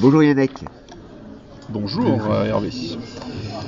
Bonjour 0.00 0.22
Yannick. 0.22 0.52
Bonjour 1.70 2.18
euh, 2.30 2.46
Hervé. 2.46 2.70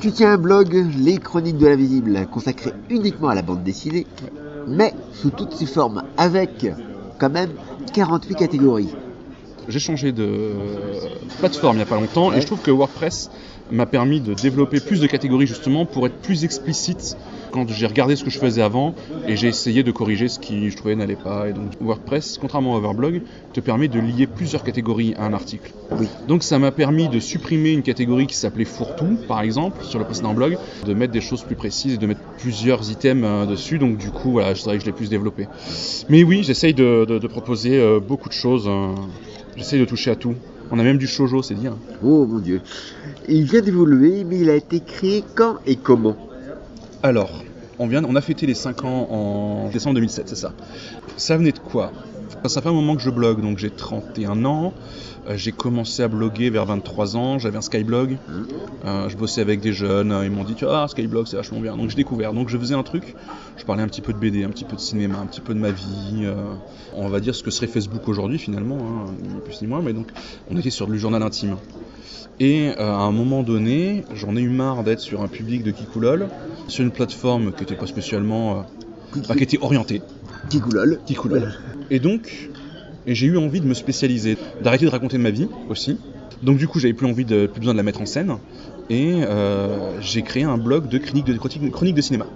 Tu 0.00 0.12
tiens 0.12 0.32
un 0.32 0.38
blog, 0.38 0.86
Les 0.98 1.18
Chroniques 1.18 1.58
de 1.58 1.66
l'Invisible, 1.66 2.26
consacré 2.32 2.72
uniquement 2.88 3.28
à 3.28 3.34
la 3.34 3.42
bande 3.42 3.62
dessinée, 3.62 4.06
mais 4.66 4.94
sous 5.12 5.30
toutes 5.30 5.52
ses 5.52 5.66
formes, 5.66 6.02
avec 6.16 6.66
quand 7.18 7.30
même 7.30 7.50
48 7.92 8.34
catégories. 8.36 8.94
J'ai 9.68 9.78
changé 9.78 10.12
de 10.12 10.52
plateforme 11.38 11.76
il 11.76 11.78
n'y 11.78 11.82
a 11.82 11.86
pas 11.86 11.96
longtemps 12.00 12.30
Ouais. 12.30 12.38
et 12.38 12.40
je 12.40 12.46
trouve 12.46 12.60
que 12.60 12.70
WordPress 12.70 13.30
m'a 13.70 13.86
permis 13.86 14.20
de 14.20 14.34
développer 14.34 14.80
plus 14.80 15.00
de 15.00 15.06
catégories 15.06 15.46
justement 15.46 15.84
pour 15.84 16.06
être 16.06 16.16
plus 16.16 16.44
explicite 16.44 17.16
quand 17.50 17.68
j'ai 17.68 17.86
regardé 17.86 18.16
ce 18.16 18.24
que 18.24 18.30
je 18.30 18.38
faisais 18.38 18.62
avant 18.62 18.94
et 19.26 19.36
j'ai 19.36 19.48
essayé 19.48 19.82
de 19.82 19.90
corriger 19.90 20.28
ce 20.28 20.38
qui 20.38 20.70
je 20.70 20.76
trouvais 20.76 20.94
n'allait 20.96 21.16
pas. 21.16 21.48
Et 21.48 21.52
donc 21.52 21.72
WordPress, 21.80 22.38
contrairement 22.40 22.74
à 22.74 22.78
Overblog, 22.78 23.22
te 23.52 23.60
permet 23.60 23.88
de 23.88 23.98
lier 23.98 24.26
plusieurs 24.26 24.62
catégories 24.64 25.14
à 25.18 25.24
un 25.24 25.32
article. 25.32 25.72
Oui. 25.98 26.06
Donc 26.28 26.42
ça 26.42 26.58
m'a 26.58 26.70
permis 26.70 27.08
de 27.08 27.18
supprimer 27.18 27.72
une 27.72 27.82
catégorie 27.82 28.26
qui 28.26 28.36
s'appelait 28.36 28.64
fourre-tout, 28.64 29.18
par 29.26 29.40
exemple, 29.40 29.82
sur 29.84 29.98
le 29.98 30.04
précédent 30.04 30.34
blog, 30.34 30.56
de 30.86 30.94
mettre 30.94 31.12
des 31.12 31.20
choses 31.20 31.42
plus 31.42 31.56
précises 31.56 31.94
et 31.94 31.98
de 31.98 32.06
mettre 32.06 32.20
plusieurs 32.38 32.90
items 32.90 33.24
euh, 33.26 33.46
dessus. 33.46 33.78
Donc 33.78 33.96
du 33.98 34.10
coup, 34.10 34.30
voilà, 34.32 34.54
je 34.54 34.62
dirais 34.62 34.76
que 34.76 34.82
je 34.82 34.86
l'ai 34.86 34.92
plus 34.96 35.10
développé. 35.10 35.46
Mais 36.08 36.22
oui, 36.22 36.42
j'essaye 36.44 36.74
de, 36.74 37.04
de- 37.08 37.18
de 37.18 37.26
proposer 37.26 37.78
euh, 37.78 37.98
beaucoup 38.00 38.28
de 38.28 38.34
choses. 38.34 38.66
euh, 38.68 38.94
j'essaye 39.56 39.80
de 39.80 39.84
toucher 39.84 40.10
à 40.12 40.16
tout. 40.16 40.34
On 40.70 40.78
a 40.78 40.84
même 40.84 40.98
du 40.98 41.08
shoujo, 41.08 41.42
c'est 41.42 41.54
dire. 41.54 41.74
Oh 42.02 42.24
mon 42.26 42.38
dieu. 42.38 42.62
Il 43.28 43.42
vient 43.42 43.60
d'évoluer, 43.60 44.22
mais 44.24 44.38
il 44.38 44.50
a 44.50 44.54
été 44.54 44.78
créé 44.80 45.24
quand 45.34 45.56
et 45.66 45.74
comment? 45.74 46.16
Alors, 47.02 47.42
on, 47.80 47.86
vient, 47.86 48.04
on 48.04 48.14
a 48.14 48.20
fêté 48.20 48.46
les 48.46 48.54
5 48.54 48.84
ans 48.84 49.08
en 49.10 49.68
décembre 49.70 49.94
2007, 49.94 50.28
c'est 50.28 50.36
ça. 50.36 50.52
Ça 51.16 51.36
venait 51.36 51.52
de 51.52 51.58
quoi? 51.58 51.92
Ça 52.46 52.62
fait 52.62 52.68
un 52.68 52.72
moment 52.72 52.96
que 52.96 53.02
je 53.02 53.10
blogue, 53.10 53.42
donc 53.42 53.58
j'ai 53.58 53.70
31 53.70 54.44
ans. 54.44 54.72
Euh, 55.28 55.36
j'ai 55.36 55.52
commencé 55.52 56.02
à 56.02 56.08
bloguer 56.08 56.48
vers 56.50 56.64
23 56.64 57.16
ans, 57.16 57.38
j'avais 57.38 57.58
un 57.58 57.60
Skyblog. 57.60 58.16
Euh, 58.84 59.08
je 59.08 59.16
bossais 59.16 59.40
avec 59.40 59.60
des 59.60 59.72
jeunes, 59.72 60.10
euh, 60.10 60.24
ils 60.24 60.30
m'ont 60.30 60.44
dit 60.44 60.54
tu 60.54 60.64
vois, 60.64 60.84
ah, 60.84 60.88
Skyblog 60.88 61.26
c'est 61.26 61.36
vachement 61.36 61.60
bien. 61.60 61.76
Donc 61.76 61.90
j'ai 61.90 61.96
découvert. 61.96 62.32
Donc 62.32 62.48
je 62.48 62.56
faisais 62.56 62.74
un 62.74 62.82
truc, 62.82 63.14
je 63.56 63.64
parlais 63.64 63.82
un 63.82 63.88
petit 63.88 64.00
peu 64.00 64.12
de 64.12 64.18
BD, 64.18 64.44
un 64.44 64.48
petit 64.48 64.64
peu 64.64 64.76
de 64.76 64.80
cinéma, 64.80 65.18
un 65.18 65.26
petit 65.26 65.40
peu 65.40 65.54
de 65.54 65.58
ma 65.58 65.70
vie. 65.70 66.22
euh, 66.22 66.34
on 66.96 67.08
va 67.08 67.20
dire 67.20 67.34
ce 67.34 67.42
que 67.42 67.50
serait 67.50 67.66
Facebook 67.66 68.08
aujourd'hui 68.08 68.38
finalement, 68.38 68.78
hein, 68.78 69.12
ni 69.22 69.40
plus 69.40 69.60
ni 69.60 69.68
moins. 69.68 69.82
Mais 69.82 69.92
donc 69.92 70.08
on 70.50 70.56
était 70.56 70.70
sur 70.70 70.86
du 70.86 70.98
journal 70.98 71.22
intime. 71.22 71.56
Et 72.42 72.70
à 72.78 73.02
un 73.02 73.12
moment 73.12 73.42
donné, 73.42 74.04
j'en 74.14 74.34
ai 74.34 74.40
eu 74.40 74.48
marre 74.48 74.82
d'être 74.82 75.00
sur 75.00 75.20
un 75.20 75.28
public 75.28 75.62
de 75.62 75.72
Kikoulol, 75.72 76.28
sur 76.68 76.82
une 76.82 76.90
plateforme 76.90 77.52
qui 77.52 77.60
n'était 77.60 77.76
pas 77.76 77.86
spécialement. 77.86 78.64
qui 79.12 79.42
était 79.42 79.58
orientée. 79.60 80.00
Kigoulol. 80.48 81.00
Kikoulol. 81.04 81.52
Et 81.90 81.98
donc, 81.98 82.50
et 83.06 83.14
j'ai 83.14 83.26
eu 83.26 83.36
envie 83.36 83.60
de 83.60 83.66
me 83.66 83.74
spécialiser, 83.74 84.36
d'arrêter 84.62 84.84
de 84.84 84.90
raconter 84.90 85.18
ma 85.18 85.30
vie 85.30 85.48
aussi. 85.68 85.98
Donc 86.42 86.58
du 86.58 86.66
coup, 86.66 86.78
j'avais 86.78 86.94
plus 86.94 87.06
envie 87.06 87.24
de, 87.24 87.46
plus 87.46 87.60
besoin 87.60 87.74
de 87.74 87.78
la 87.78 87.82
mettre 87.82 88.00
en 88.00 88.06
scène. 88.06 88.36
Et 88.88 89.22
euh, 89.22 90.00
j'ai 90.00 90.22
créé 90.22 90.42
un 90.42 90.58
blog 90.58 90.88
de 90.88 90.98
chroniques 90.98 91.94
de, 91.94 92.00
cinéma. 92.00 92.26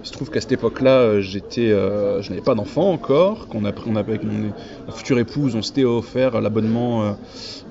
Il 0.00 0.06
se 0.06 0.12
trouve 0.12 0.30
qu'à 0.30 0.40
cette 0.40 0.52
époque-là, 0.52 1.00
euh, 1.00 1.20
j'étais, 1.20 1.70
euh, 1.70 2.22
je 2.22 2.30
n'avais 2.30 2.40
pas 2.40 2.54
d'enfant 2.54 2.92
encore. 2.92 3.48
Qu'on 3.48 3.64
a, 3.64 3.72
pris- 3.72 3.90
on 3.90 3.96
avait 3.96 4.12
avec 4.12 4.24
mon 4.24 4.52
ma 4.86 4.92
future 4.92 5.18
épouse, 5.18 5.54
on 5.54 5.62
s'était 5.62 5.84
offert 5.84 6.40
l'abonnement 6.40 7.16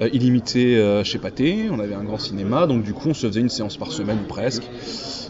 euh, 0.02 0.10
illimité 0.12 1.02
chez 1.04 1.18
Pathé. 1.18 1.70
On 1.72 1.80
avait 1.80 1.96
un 1.96 2.04
grand 2.04 2.20
cinéma, 2.20 2.68
donc 2.68 2.84
du 2.84 2.94
coup, 2.94 3.10
on 3.10 3.14
se 3.14 3.28
faisait 3.28 3.40
une 3.40 3.50
séance 3.50 3.78
par 3.78 3.92
semaine 3.92 4.20
presque. 4.28 4.64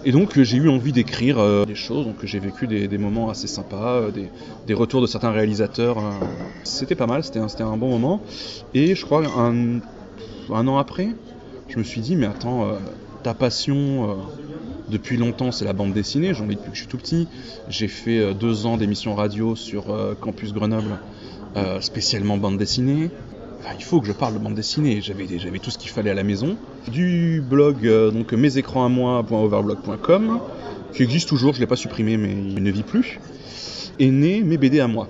Et 0.08 0.13
donc, 0.13 0.38
euh, 0.38 0.44
j'ai 0.45 0.55
eu 0.55 0.69
envie 0.69 0.94
d'écrire 0.94 1.38
euh, 1.38 1.66
des 1.66 1.75
choses. 1.75 2.05
Donc, 2.05 2.16
j'ai 2.23 2.39
vécu 2.39 2.66
des, 2.66 2.97
moments 2.97 3.30
assez 3.30 3.47
sympas, 3.47 3.95
euh, 3.95 4.11
des, 4.66 4.73
retours 4.73 5.02
de 5.02 5.05
certains 5.05 5.31
réalisateurs. 5.31 5.97
c'était 6.64 6.95
pas 6.95 7.08
mal, 7.08 7.25
c'était 7.25 7.39
un, 7.39 7.75
bon 7.75 7.89
moment. 7.89 8.22
Et 8.73 8.95
je 8.95 9.03
crois 9.03 9.25
un, 9.38 9.81
an 10.49 10.77
après, 10.77 11.09
je 11.67 11.77
me 11.77 11.83
suis 11.83 11.99
dit, 11.99 12.16
mais 12.16 12.25
attends, 12.25 12.69
ta 13.22 13.33
passion 13.33 14.16
depuis 14.88 15.17
longtemps, 15.17 15.52
c'est 15.52 15.66
la 15.66 15.73
bande 15.73 15.91
dessinée. 15.91 16.33
J'en 16.33 16.45
ai 16.45 16.55
depuis 16.55 16.69
que 16.71 16.75
je 16.75 16.81
suis 16.83 16.88
tout 16.88 16.97
petit. 16.97 17.27
J'ai 17.67 17.89
fait 17.89 18.33
deux 18.33 18.65
ans 18.65 18.77
d'émissions 18.77 19.14
radio 19.14 19.58
sur 19.58 19.93
Campus 20.21 20.54
Grenoble, 20.54 20.99
spécialement 21.81 22.37
bande 22.37 22.58
dessinée. 22.58 23.11
Il 23.77 23.83
faut 23.83 24.01
que 24.01 24.07
je 24.07 24.11
parle 24.11 24.33
de 24.33 24.39
bande 24.39 24.55
dessinée. 24.55 25.01
J'avais, 25.01 25.27
j'avais 25.37 25.59
tout 25.59 25.71
ce 25.71 25.77
qu'il 25.77 25.89
fallait 25.89 26.09
à 26.09 26.13
la 26.13 26.23
maison. 26.23 26.57
Du 26.91 27.43
blog, 27.47 27.85
euh, 27.85 28.11
donc 28.11 28.33
mes 28.33 28.57
écrans 28.57 28.85
à 28.85 28.89
moi.overblog.com, 28.89 30.39
qui 30.93 31.03
existe 31.03 31.27
toujours, 31.27 31.53
je 31.53 31.59
ne 31.59 31.63
l'ai 31.63 31.67
pas 31.67 31.75
supprimé, 31.75 32.17
mais 32.17 32.31
il 32.31 32.63
ne 32.63 32.71
vit 32.71 32.83
plus, 32.83 33.19
est 33.99 34.11
né 34.11 34.41
mes 34.41 34.57
BD 34.57 34.79
à 34.79 34.87
moi. 34.87 35.07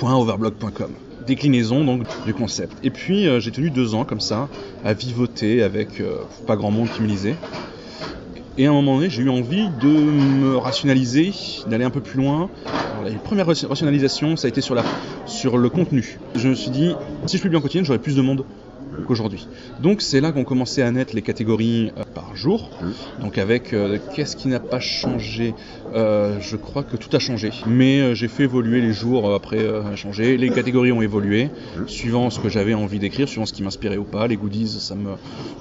.overblog.com. 0.00 0.92
Déclinaison 1.26 1.84
donc 1.84 2.06
du 2.24 2.34
concept. 2.34 2.76
Et 2.82 2.90
puis 2.90 3.28
euh, 3.28 3.38
j'ai 3.38 3.52
tenu 3.52 3.70
deux 3.70 3.94
ans 3.94 4.04
comme 4.04 4.20
ça 4.20 4.48
à 4.84 4.92
vivoter 4.92 5.62
avec 5.62 6.00
euh, 6.00 6.16
pas 6.46 6.56
grand 6.56 6.70
monde 6.70 6.88
qui 6.90 7.02
me 7.02 7.06
lisait. 7.06 7.36
Et 8.56 8.66
à 8.66 8.70
un 8.70 8.72
moment 8.74 8.96
donné, 8.96 9.08
j'ai 9.10 9.22
eu 9.22 9.30
envie 9.30 9.70
de 9.70 9.88
me 9.88 10.56
rationaliser, 10.56 11.34
d'aller 11.66 11.84
un 11.84 11.90
peu 11.90 12.00
plus 12.02 12.18
loin. 12.18 12.50
Alors, 12.90 13.02
la 13.02 13.18
première 13.18 13.46
ra- 13.46 13.54
rationalisation, 13.68 14.36
ça 14.36 14.46
a 14.46 14.50
été 14.50 14.60
sur, 14.60 14.74
la, 14.74 14.84
sur 15.24 15.56
le 15.56 15.70
contenu. 15.70 16.20
Je 16.34 16.48
me 16.48 16.54
suis 16.54 16.70
dit, 16.70 16.98
si 17.26 17.38
je 17.38 17.42
publie 17.42 17.56
en 17.56 17.60
quotidien, 17.62 17.82
j'aurai 17.82 17.98
plus 17.98 18.14
de 18.16 18.20
monde 18.22 18.44
qu'aujourd'hui. 19.06 19.48
Donc 19.78 20.02
c'est 20.02 20.20
là 20.20 20.32
qu'ont 20.32 20.44
commencé 20.44 20.82
à 20.82 20.90
naître 20.90 21.14
les 21.14 21.22
catégories 21.22 21.90
euh, 21.96 22.02
jour. 22.36 22.70
Donc 23.20 23.38
avec 23.38 23.72
euh, 23.72 23.98
qu'est-ce 24.14 24.36
qui 24.36 24.48
n'a 24.48 24.60
pas 24.60 24.80
changé? 24.80 25.54
Euh, 25.94 26.38
Je 26.40 26.56
crois 26.56 26.82
que 26.82 26.96
tout 26.96 27.14
a 27.14 27.18
changé. 27.18 27.50
Mais 27.66 28.00
euh, 28.00 28.14
j'ai 28.14 28.28
fait 28.28 28.44
évoluer 28.44 28.80
les 28.80 28.92
jours 28.92 29.34
après 29.34 29.58
changé. 29.96 30.36
Les 30.36 30.50
catégories 30.50 30.92
ont 30.92 31.02
évolué 31.02 31.50
suivant 31.86 32.30
ce 32.30 32.40
que 32.40 32.48
j'avais 32.48 32.74
envie 32.74 32.98
d'écrire, 32.98 33.28
suivant 33.28 33.46
ce 33.46 33.52
qui 33.52 33.62
m'inspirait 33.62 33.96
ou 33.98 34.04
pas. 34.04 34.26
Les 34.26 34.36
goodies, 34.36 34.68
ça 34.68 34.94
me, 34.94 35.10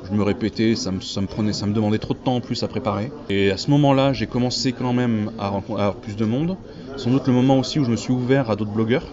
je 0.10 0.16
me 0.16 0.24
répétais, 0.24 0.76
ça 0.76 0.92
me, 0.92 1.02
ça 1.02 1.22
me 1.22 1.28
prenait, 1.28 1.54
ça 1.54 1.66
me 1.66 1.74
demandait 1.74 1.98
trop 2.00 2.14
de 2.14 2.20
temps 2.20 2.36
en 2.36 2.42
plus 2.42 2.64
à 2.64 2.68
préparer. 2.68 3.12
Et 3.30 3.52
à 3.52 3.58
ce 3.58 3.70
moment-là, 3.72 4.14
j'ai 4.14 4.28
commencé 4.28 4.72
quand 4.74 4.94
même 4.94 5.32
à, 5.40 5.50
renco- 5.50 5.78
à 5.78 5.82
avoir 5.88 5.96
plus 5.96 6.16
de 6.16 6.26
monde. 6.26 6.56
Sans 6.98 7.10
doute 7.10 7.28
le 7.28 7.34
moment 7.34 7.58
aussi 7.60 7.80
où 7.80 7.86
je 7.86 7.92
me 7.92 7.96
suis 7.96 8.12
ouvert 8.12 8.50
à 8.50 8.56
d'autres 8.56 8.72
blogueurs 8.72 9.06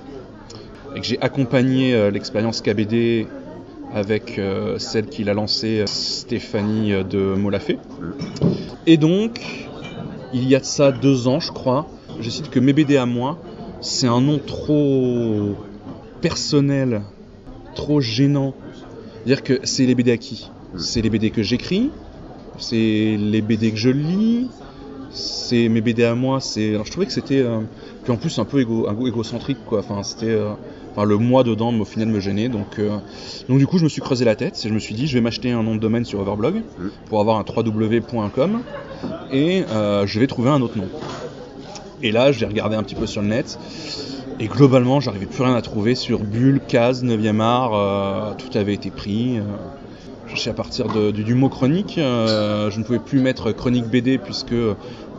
et 0.96 1.00
que 1.00 1.06
j'ai 1.06 1.20
accompagné 1.20 2.10
l'expérience 2.10 2.60
KBD 2.60 3.26
avec 3.92 4.38
euh, 4.38 4.78
celle 4.78 5.06
qui 5.06 5.24
l'a 5.24 5.34
lancée, 5.34 5.80
euh, 5.80 5.86
Stéphanie 5.86 6.92
euh, 6.92 7.02
de 7.02 7.34
Molafé. 7.34 7.78
Et 8.86 8.96
donc, 8.96 9.68
il 10.32 10.48
y 10.48 10.54
a 10.54 10.60
de 10.60 10.64
ça 10.64 10.92
deux 10.92 11.28
ans, 11.28 11.40
je 11.40 11.52
crois, 11.52 11.88
j'ai 12.18 12.26
décidé 12.26 12.48
que 12.48 12.60
mes 12.60 12.72
BD 12.72 12.96
à 12.96 13.06
moi, 13.06 13.38
c'est 13.80 14.06
un 14.06 14.20
nom 14.20 14.38
trop 14.38 15.54
personnel, 16.20 17.02
trop 17.74 18.00
gênant. 18.00 18.54
C'est-à-dire 19.24 19.42
que 19.42 19.60
c'est 19.64 19.86
les 19.86 19.94
BD 19.94 20.12
à 20.12 20.16
qui 20.16 20.50
C'est 20.76 21.00
les 21.00 21.10
BD 21.10 21.30
que 21.30 21.42
j'écris, 21.42 21.90
c'est 22.58 23.16
les 23.18 23.40
BD 23.40 23.70
que 23.70 23.76
je 23.76 23.90
lis, 23.90 24.48
c'est 25.10 25.68
mes 25.68 25.80
BD 25.80 26.04
à 26.04 26.14
moi. 26.14 26.40
C'est, 26.40 26.70
alors, 26.70 26.86
je 26.86 26.90
trouvais 26.90 27.06
que 27.06 27.12
c'était, 27.12 27.44
puis 28.02 28.12
en 28.12 28.16
plus 28.16 28.38
un 28.38 28.44
peu 28.44 28.60
égocentrique 28.60 29.58
quoi. 29.66 29.80
Enfin, 29.80 30.02
c'était, 30.02 30.36
enfin 30.92 31.04
le 31.04 31.16
moi 31.16 31.44
dedans, 31.44 31.72
au 31.78 31.84
final 31.84 32.08
me 32.08 32.20
gênait. 32.20 32.48
Donc, 32.48 32.78
euh, 32.78 32.98
donc 33.48 33.58
du 33.58 33.66
coup, 33.66 33.78
je 33.78 33.84
me 33.84 33.88
suis 33.88 34.00
creusé 34.00 34.24
la 34.24 34.36
tête 34.36 34.60
et 34.64 34.68
je 34.68 34.74
me 34.74 34.78
suis 34.78 34.94
dit, 34.94 35.06
je 35.06 35.14
vais 35.14 35.20
m'acheter 35.20 35.50
un 35.50 35.62
nom 35.62 35.74
de 35.74 35.80
domaine 35.80 36.04
sur 36.04 36.20
Overblog 36.20 36.62
pour 37.06 37.20
avoir 37.20 37.38
un 37.38 37.44
www.com 37.44 38.60
et 39.32 39.64
euh, 39.70 40.06
je 40.06 40.20
vais 40.20 40.26
trouver 40.26 40.50
un 40.50 40.60
autre 40.60 40.78
nom. 40.78 40.88
Et 42.02 42.12
là, 42.12 42.32
j'ai 42.32 42.46
regardé 42.46 42.76
un 42.76 42.82
petit 42.82 42.94
peu 42.94 43.06
sur 43.06 43.22
le 43.22 43.28
net. 43.28 43.58
Et 44.40 44.46
globalement, 44.46 45.00
j'arrivais 45.00 45.26
plus 45.26 45.42
rien 45.42 45.54
à 45.54 45.62
trouver 45.62 45.96
sur 45.96 46.20
Bulle, 46.20 46.60
Case, 46.66 47.04
9e 47.04 47.40
art, 47.40 47.74
euh, 47.74 48.34
tout 48.38 48.56
avait 48.56 48.74
été 48.74 48.90
pris. 48.90 49.40
Je 50.26 50.30
cherchais 50.30 50.50
à 50.50 50.54
partir 50.54 50.86
du, 50.88 51.34
mot 51.34 51.48
chronique. 51.48 51.94
je 51.96 52.78
ne 52.78 52.84
pouvais 52.84 52.98
plus 53.00 53.18
mettre 53.18 53.50
chronique 53.50 53.86
BD 53.86 54.18
puisque, 54.18 54.54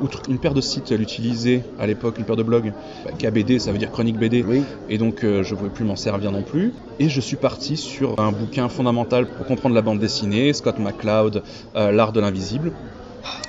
outre 0.01 0.21
une 0.29 0.39
paire 0.39 0.53
de 0.53 0.61
sites 0.61 0.91
l'utilisait 0.91 1.63
à 1.79 1.87
l'époque, 1.87 2.17
une 2.17 2.25
paire 2.25 2.35
de 2.35 2.43
blogs, 2.43 2.73
bah, 3.05 3.11
KBD, 3.17 3.59
ça 3.59 3.71
veut 3.71 3.77
dire 3.77 3.91
chronique 3.91 4.17
BD. 4.17 4.43
Oui. 4.47 4.63
Et 4.89 4.97
donc 4.97 5.23
euh, 5.23 5.43
je 5.43 5.53
ne 5.53 5.57
pouvais 5.59 5.69
plus 5.69 5.85
m'en 5.85 5.95
servir 5.95 6.31
non 6.31 6.43
plus. 6.43 6.73
Et 6.99 7.09
je 7.09 7.21
suis 7.21 7.35
parti 7.35 7.77
sur 7.77 8.19
un 8.19 8.31
bouquin 8.31 8.69
fondamental 8.69 9.27
pour 9.27 9.45
comprendre 9.45 9.75
la 9.75 9.81
bande 9.81 9.99
dessinée, 9.99 10.53
Scott 10.53 10.79
McCloud, 10.79 11.43
euh, 11.75 11.91
L'art 11.91 12.13
de 12.13 12.19
l'invisible. 12.19 12.71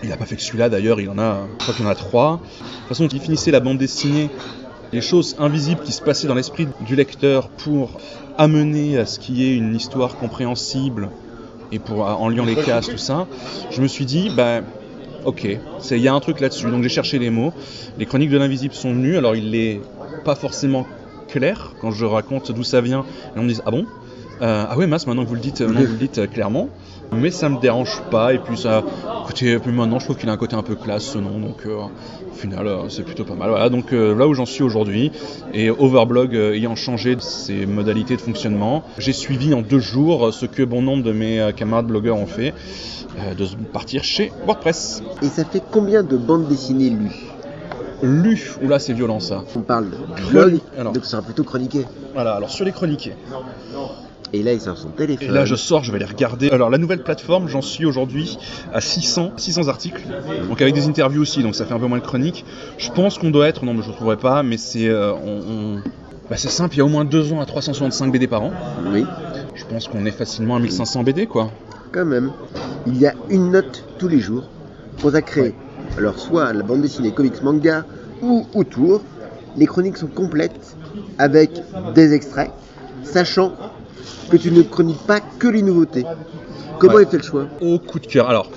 Il 0.02 0.08
n'a 0.08 0.16
pas 0.16 0.26
fait 0.26 0.36
que 0.36 0.42
celui-là 0.42 0.68
d'ailleurs, 0.68 1.00
il 1.00 1.08
en 1.08 1.18
a, 1.18 1.46
je 1.58 1.62
crois 1.62 1.74
qu'il 1.74 1.84
y 1.84 1.88
en 1.88 1.90
a 1.90 1.94
trois. 1.94 2.32
De 2.32 2.38
toute 2.38 2.88
façon, 2.88 3.08
il 3.10 3.20
finissait 3.20 3.50
la 3.50 3.60
bande 3.60 3.78
dessinée, 3.78 4.30
les 4.92 5.00
choses 5.00 5.36
invisibles 5.38 5.82
qui 5.82 5.92
se 5.92 6.02
passaient 6.02 6.26
dans 6.26 6.34
l'esprit 6.34 6.66
du 6.80 6.96
lecteur 6.96 7.48
pour 7.48 7.98
amener 8.36 8.98
à 8.98 9.06
ce 9.06 9.18
qu'il 9.18 9.38
y 9.38 9.44
ait 9.44 9.56
une 9.56 9.74
histoire 9.74 10.16
compréhensible 10.16 11.10
et 11.72 11.78
pour 11.78 12.00
en 12.00 12.28
liant 12.28 12.44
les 12.44 12.56
cases, 12.56 12.88
tout 12.88 12.98
ça. 12.98 13.26
Je 13.70 13.80
me 13.80 13.86
suis 13.86 14.04
dit, 14.04 14.30
bah 14.34 14.60
ok, 15.24 15.44
il 15.90 15.98
y 15.98 16.08
a 16.08 16.14
un 16.14 16.20
truc 16.20 16.40
là-dessus. 16.40 16.70
Donc 16.70 16.82
j'ai 16.82 16.88
cherché 16.88 17.18
les 17.18 17.30
mots. 17.30 17.52
Les 17.98 18.06
chroniques 18.06 18.30
de 18.30 18.38
l'invisible 18.38 18.74
sont 18.74 18.92
venues. 18.92 19.16
Alors 19.16 19.36
il 19.36 19.50
n'est 19.50 19.80
pas 20.24 20.34
forcément 20.34 20.86
clair 21.28 21.74
quand 21.80 21.90
je 21.90 22.04
raconte 22.04 22.52
d'où 22.52 22.64
ça 22.64 22.80
vient. 22.80 23.04
Et 23.34 23.38
on 23.38 23.42
me 23.44 23.48
dit 23.48 23.60
ah 23.64 23.70
bon? 23.70 23.86
Euh, 24.42 24.64
ah 24.68 24.76
ouais, 24.76 24.86
Mas, 24.86 25.06
maintenant 25.06 25.24
que 25.24 25.28
vous 25.28 25.34
le 25.34 25.40
dites, 25.40 25.60
maintenant 25.60 25.80
que 25.82 25.86
vous 25.86 25.92
le 25.92 25.98
dites 25.98 26.18
euh, 26.18 26.26
clairement. 26.26 26.68
Mais 27.12 27.30
ça 27.30 27.48
me 27.48 27.60
dérange 27.60 28.00
pas. 28.10 28.34
Et 28.34 28.38
puis 28.38 28.56
ça, 28.56 28.84
puis 29.34 29.72
maintenant, 29.72 29.98
je 29.98 30.04
trouve 30.04 30.16
qu'il 30.16 30.28
a 30.28 30.32
un 30.32 30.36
côté 30.36 30.54
un 30.54 30.62
peu 30.62 30.76
classe 30.76 31.02
ce 31.04 31.18
nom. 31.18 31.38
Donc 31.40 31.66
euh, 31.66 31.74
au 31.76 32.34
final, 32.34 32.66
euh, 32.66 32.88
c'est 32.88 33.02
plutôt 33.02 33.24
pas 33.24 33.34
mal. 33.34 33.50
Voilà, 33.50 33.68
donc 33.68 33.92
euh, 33.92 34.14
là 34.14 34.28
où 34.28 34.34
j'en 34.34 34.46
suis 34.46 34.62
aujourd'hui. 34.62 35.10
Et 35.52 35.70
Overblog 35.70 36.34
euh, 36.34 36.54
ayant 36.54 36.76
changé 36.76 37.16
ses 37.18 37.66
modalités 37.66 38.16
de 38.16 38.20
fonctionnement, 38.20 38.84
j'ai 38.98 39.12
suivi 39.12 39.52
en 39.54 39.62
deux 39.62 39.80
jours 39.80 40.28
euh, 40.28 40.32
ce 40.32 40.46
que 40.46 40.62
bon 40.62 40.82
nombre 40.82 41.02
de 41.02 41.12
mes 41.12 41.40
euh, 41.40 41.52
camarades 41.52 41.86
blogueurs 41.86 42.16
ont 42.16 42.26
fait, 42.26 42.54
euh, 43.18 43.34
de 43.34 43.44
partir 43.72 44.04
chez 44.04 44.32
WordPress. 44.46 45.02
Et 45.22 45.26
ça 45.26 45.44
fait 45.44 45.62
combien 45.70 46.02
de 46.04 46.16
bandes 46.16 46.46
dessinées 46.46 46.90
lues? 46.90 47.20
Lu, 48.02 48.52
oula, 48.62 48.78
c'est 48.78 48.94
violent 48.94 49.20
ça. 49.20 49.42
On 49.56 49.60
parle 49.60 49.90
de 49.90 50.30
blog, 50.30 50.60
Alors. 50.78 50.92
donc 50.92 51.04
ça 51.04 51.10
sera 51.10 51.22
plutôt 51.22 51.44
chroniqué. 51.44 51.84
Voilà, 52.14 52.34
alors 52.34 52.48
sur 52.50 52.64
les 52.64 52.72
chroniqués. 52.72 53.12
Et 54.32 54.42
là, 54.42 54.52
il 54.52 54.60
sort 54.60 54.78
son 54.78 54.90
téléphone. 54.90 55.28
Et 55.28 55.30
là, 55.32 55.44
je 55.44 55.54
sors, 55.56 55.82
je 55.82 55.90
vais 55.90 55.98
les 55.98 56.04
regarder. 56.04 56.50
Alors, 56.50 56.70
la 56.70 56.78
nouvelle 56.78 57.02
plateforme, 57.02 57.48
j'en 57.48 57.62
suis 57.62 57.84
aujourd'hui 57.84 58.38
à 58.72 58.80
600, 58.80 59.32
600 59.36 59.68
articles. 59.68 60.02
Donc, 60.48 60.62
avec 60.62 60.72
des 60.74 60.86
interviews 60.86 61.22
aussi, 61.22 61.42
donc 61.42 61.54
ça 61.56 61.64
fait 61.64 61.74
un 61.74 61.80
peu 61.80 61.86
moins 61.86 61.98
de 61.98 62.04
chroniques. 62.04 62.44
Je 62.78 62.90
pense 62.92 63.18
qu'on 63.18 63.30
doit 63.30 63.48
être, 63.48 63.64
non, 63.64 63.74
mais 63.74 63.82
je 63.82 63.88
ne 63.88 63.92
trouverai 63.94 64.16
pas, 64.16 64.42
mais 64.42 64.56
c'est. 64.56 64.88
euh, 64.88 65.12
on, 65.14 65.40
on- 65.76 65.82
bah, 66.28 66.36
c'est 66.36 66.48
simple, 66.48 66.76
il 66.76 66.78
y 66.78 66.80
a 66.80 66.84
au 66.84 66.88
moins 66.88 67.04
deux 67.04 67.32
ans 67.32 67.40
à 67.40 67.46
365 67.46 68.12
BD 68.12 68.28
par 68.28 68.42
an. 68.42 68.52
Oui, 68.92 69.04
Je 69.56 69.64
pense 69.64 69.88
qu'on 69.88 70.04
est 70.06 70.12
facilement 70.12 70.54
à 70.54 70.60
1500 70.60 71.02
BD, 71.02 71.26
quoi. 71.26 71.50
quand 71.90 72.04
même. 72.04 72.30
Il 72.86 72.96
y 72.98 73.06
a 73.06 73.14
une 73.30 73.50
note 73.50 73.82
tous 73.98 74.06
les 74.06 74.20
jours 74.20 74.44
consacrée, 75.02 75.54
alors 75.98 76.20
soit 76.20 76.44
à 76.46 76.52
la 76.52 76.62
bande 76.62 76.82
dessinée, 76.82 77.10
comics, 77.10 77.42
manga 77.42 77.84
ou 78.22 78.46
autour. 78.54 79.02
Les 79.56 79.66
chroniques 79.66 79.96
sont 79.96 80.06
complètes 80.06 80.76
avec 81.18 81.50
des 81.96 82.12
extraits, 82.14 82.52
sachant 83.02 83.52
que 84.30 84.36
tu 84.36 84.50
ne 84.52 84.62
chroniques 84.62 85.04
pas 85.06 85.20
que 85.20 85.48
les 85.48 85.62
nouveautés. 85.62 86.04
Comment 86.78 86.94
Ouais. 86.94 87.02
est 87.02 87.10
fait 87.10 87.18
le 87.18 87.22
choix? 87.22 87.46
Au 87.60 87.78
coup 87.78 87.98
de 87.98 88.06
cœur. 88.06 88.28
Alors, 88.28 88.50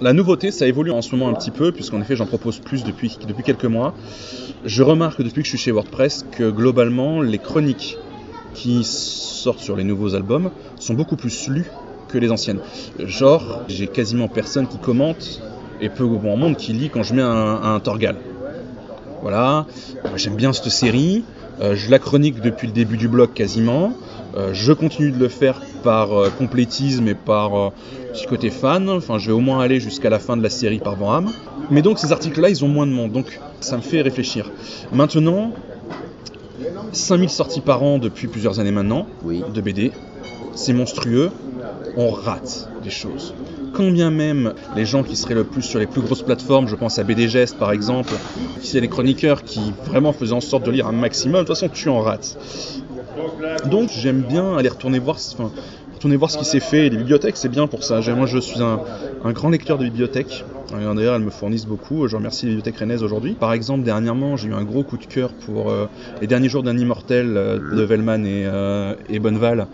la 0.00 0.12
nouveauté, 0.12 0.50
ça 0.50 0.66
évolue 0.66 0.90
en 0.90 1.02
ce 1.02 1.14
moment 1.14 1.30
un 1.30 1.34
petit 1.34 1.50
peu, 1.50 1.72
puisqu'en 1.72 2.00
effet, 2.00 2.16
j'en 2.16 2.26
propose 2.26 2.58
plus 2.58 2.84
depuis, 2.84 3.16
depuis 3.26 3.42
quelques 3.44 3.64
mois. 3.64 3.94
Je 4.64 4.82
remarque 4.82 5.22
depuis 5.22 5.42
que 5.42 5.46
je 5.46 5.50
suis 5.50 5.58
chez 5.58 5.70
WordPress 5.70 6.24
que 6.30 6.50
globalement, 6.50 7.20
les 7.22 7.38
chroniques 7.38 7.96
qui 8.54 8.84
sortent 8.84 9.60
sur 9.60 9.76
les 9.76 9.84
nouveaux 9.84 10.14
albums 10.14 10.50
sont 10.78 10.94
beaucoup 10.94 11.16
plus 11.16 11.48
lues 11.48 11.70
que 12.08 12.18
les 12.18 12.30
anciennes. 12.30 12.60
Genre, 12.98 13.62
j'ai 13.68 13.86
quasiment 13.86 14.28
personne 14.28 14.66
qui 14.66 14.78
commente 14.78 15.40
et 15.80 15.88
peu 15.88 16.04
bon 16.06 16.36
monde 16.36 16.56
qui 16.56 16.72
lit 16.72 16.90
quand 16.90 17.02
je 17.02 17.14
mets 17.14 17.22
un, 17.22 17.28
un 17.62 17.80
Torgal. 17.80 18.16
Voilà, 19.22 19.66
Moi, 20.04 20.16
j'aime 20.16 20.34
bien 20.34 20.52
cette 20.52 20.68
série. 20.68 21.24
Euh, 21.60 21.76
je 21.76 21.90
la 21.90 21.98
chronique 22.00 22.40
depuis 22.40 22.66
le 22.66 22.72
début 22.72 22.96
du 22.96 23.06
blog 23.08 23.32
quasiment. 23.32 23.92
Euh, 24.36 24.50
je 24.52 24.72
continue 24.72 25.12
de 25.12 25.18
le 25.18 25.28
faire 25.28 25.60
par 25.84 26.12
euh, 26.12 26.30
complétisme 26.30 27.06
et 27.06 27.14
par 27.14 27.54
euh, 27.56 27.70
petit 28.12 28.26
côté 28.26 28.50
fan. 28.50 28.88
Enfin, 28.88 29.18
je 29.18 29.26
vais 29.28 29.32
au 29.32 29.40
moins 29.40 29.60
aller 29.60 29.78
jusqu'à 29.78 30.10
la 30.10 30.18
fin 30.18 30.36
de 30.36 30.42
la 30.42 30.50
série 30.50 30.78
par 30.78 30.96
Van 30.96 31.22
Mais 31.70 31.82
donc, 31.82 31.98
ces 31.98 32.10
articles-là, 32.10 32.48
ils 32.48 32.64
ont 32.64 32.68
moins 32.68 32.86
de 32.86 32.92
monde. 32.92 33.12
Donc, 33.12 33.38
ça 33.60 33.76
me 33.76 33.82
fait 33.82 34.00
réfléchir. 34.02 34.50
Maintenant, 34.92 35.52
5000 36.92 37.28
sorties 37.30 37.60
par 37.60 37.82
an 37.82 37.98
depuis 37.98 38.26
plusieurs 38.26 38.58
années 38.58 38.72
maintenant 38.72 39.06
Oui. 39.24 39.42
de 39.54 39.60
BD. 39.60 39.92
C'est 40.54 40.72
monstrueux. 40.72 41.30
On 41.96 42.10
rate 42.10 42.68
des 42.82 42.90
choses. 42.90 43.34
Quand 43.72 43.90
bien 43.90 44.10
même 44.10 44.52
les 44.76 44.84
gens 44.84 45.02
qui 45.02 45.16
seraient 45.16 45.34
le 45.34 45.44
plus 45.44 45.62
sur 45.62 45.78
les 45.78 45.86
plus 45.86 46.02
grosses 46.02 46.22
plateformes, 46.22 46.68
je 46.68 46.76
pense 46.76 46.98
à 46.98 47.04
BD 47.04 47.28
Gest 47.28 47.58
par 47.58 47.72
exemple, 47.72 48.12
c'est 48.60 48.80
les 48.80 48.88
chroniqueurs 48.88 49.42
qui 49.42 49.72
vraiment 49.86 50.12
faisaient 50.12 50.34
en 50.34 50.40
sorte 50.40 50.64
de 50.64 50.70
lire 50.70 50.86
un 50.86 50.92
maximum, 50.92 51.42
de 51.42 51.46
toute 51.46 51.56
façon 51.56 51.68
tu 51.68 51.88
en 51.88 52.00
rates. 52.00 52.36
Donc 53.70 53.90
j'aime 53.90 54.22
bien 54.22 54.56
aller 54.56 54.68
retourner 54.68 54.98
voir, 54.98 55.18
retourner 55.94 56.16
voir 56.16 56.30
ce 56.30 56.38
qui 56.38 56.44
s'est 56.44 56.60
fait. 56.60 56.88
Les 56.88 56.96
bibliothèques, 56.96 57.36
c'est 57.36 57.48
bien 57.48 57.66
pour 57.66 57.84
ça. 57.84 58.00
Moi, 58.14 58.26
je 58.26 58.38
suis 58.38 58.60
un, 58.60 59.32
grand 59.32 59.50
lecteur 59.50 59.78
de 59.78 59.84
bibliothèques. 59.84 60.44
D'ailleurs, 60.70 61.16
elles 61.16 61.22
me 61.22 61.30
fournissent 61.30 61.66
beaucoup. 61.66 62.08
Je 62.08 62.16
remercie 62.16 62.46
les 62.46 62.52
bibliothèques 62.52 62.78
rennaises 62.78 63.02
aujourd'hui. 63.02 63.34
Par 63.34 63.52
exemple, 63.52 63.84
dernièrement, 63.84 64.36
j'ai 64.36 64.48
eu 64.48 64.54
un 64.54 64.64
gros 64.64 64.82
coup 64.82 64.96
de 64.96 65.04
cœur 65.04 65.32
pour 65.32 65.70
euh, 65.70 65.86
les 66.20 66.26
derniers 66.26 66.48
jours 66.48 66.62
d'un 66.62 66.78
immortel 66.78 67.36
euh, 67.36 67.58
de 67.58 67.82
Vellman 67.82 68.24
et, 68.24 68.46
euh, 68.46 68.94
et 69.10 69.18
Bonneval 69.18 69.66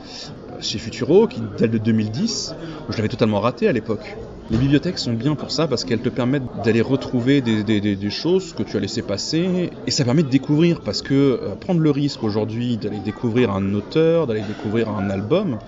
chez 0.61 0.79
Futuro, 0.79 1.27
qui 1.27 1.41
date 1.59 1.71
de 1.71 1.79
2010. 1.79 2.55
où 2.89 2.93
Je 2.93 2.97
l'avais 2.97 3.09
totalement 3.09 3.41
raté 3.41 3.69
à 3.69 3.73
l'époque. 3.73 4.17
Les 4.51 4.57
bibliothèques 4.57 4.99
sont 4.99 5.13
bien 5.13 5.35
pour 5.35 5.51
ça 5.51 5.69
parce 5.69 5.85
qu'elles 5.85 6.01
te 6.01 6.09
permettent 6.09 6.63
d'aller 6.65 6.81
retrouver 6.81 7.43
des, 7.43 8.11
choses 8.11 8.55
que 8.55 8.63
tu 8.63 8.79
as 8.79 8.81
laissé 8.81 9.03
passer 9.03 9.71
et 9.87 9.91
ça 9.91 10.05
permet 10.05 10.23
de 10.23 10.29
découvrir 10.29 10.81
parce 10.81 11.03
que 11.03 11.15
euh, 11.15 11.55
prendre 11.55 11.81
le 11.81 11.91
risque 11.91 12.25
aujourd'hui 12.25 12.79
d'aller 12.79 13.01
découvrir 13.01 13.51
un 13.51 13.75
auteur, 13.75 14.27
d'aller 14.27 14.41
découvrir 14.41 14.89
un 14.89 15.11
album, 15.11 15.59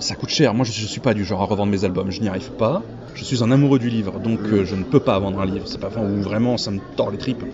ça 0.00 0.16
coûte 0.16 0.30
cher. 0.30 0.54
Moi 0.54 0.64
je, 0.64 0.72
je 0.72 0.86
suis 0.86 1.00
pas 1.00 1.14
du 1.14 1.24
genre 1.24 1.40
à 1.42 1.44
revendre 1.44 1.70
mes 1.70 1.84
albums, 1.84 2.10
je 2.10 2.20
n'y 2.20 2.28
arrive 2.28 2.50
pas. 2.50 2.82
Je 3.14 3.24
suis 3.24 3.44
un 3.44 3.50
amoureux 3.52 3.78
du 3.78 3.90
livre 3.90 4.18
donc 4.18 4.40
euh, 4.40 4.64
je 4.64 4.74
ne 4.74 4.82
peux 4.82 5.00
pas 5.00 5.16
vendre 5.20 5.40
un 5.40 5.46
livre. 5.46 5.68
C'est 5.68 5.80
pas 5.80 5.90
où 5.96 6.20
vraiment 6.20 6.58
ça 6.58 6.72
me 6.72 6.80
tord 6.96 7.12
les 7.12 7.18
tripes. 7.18 7.44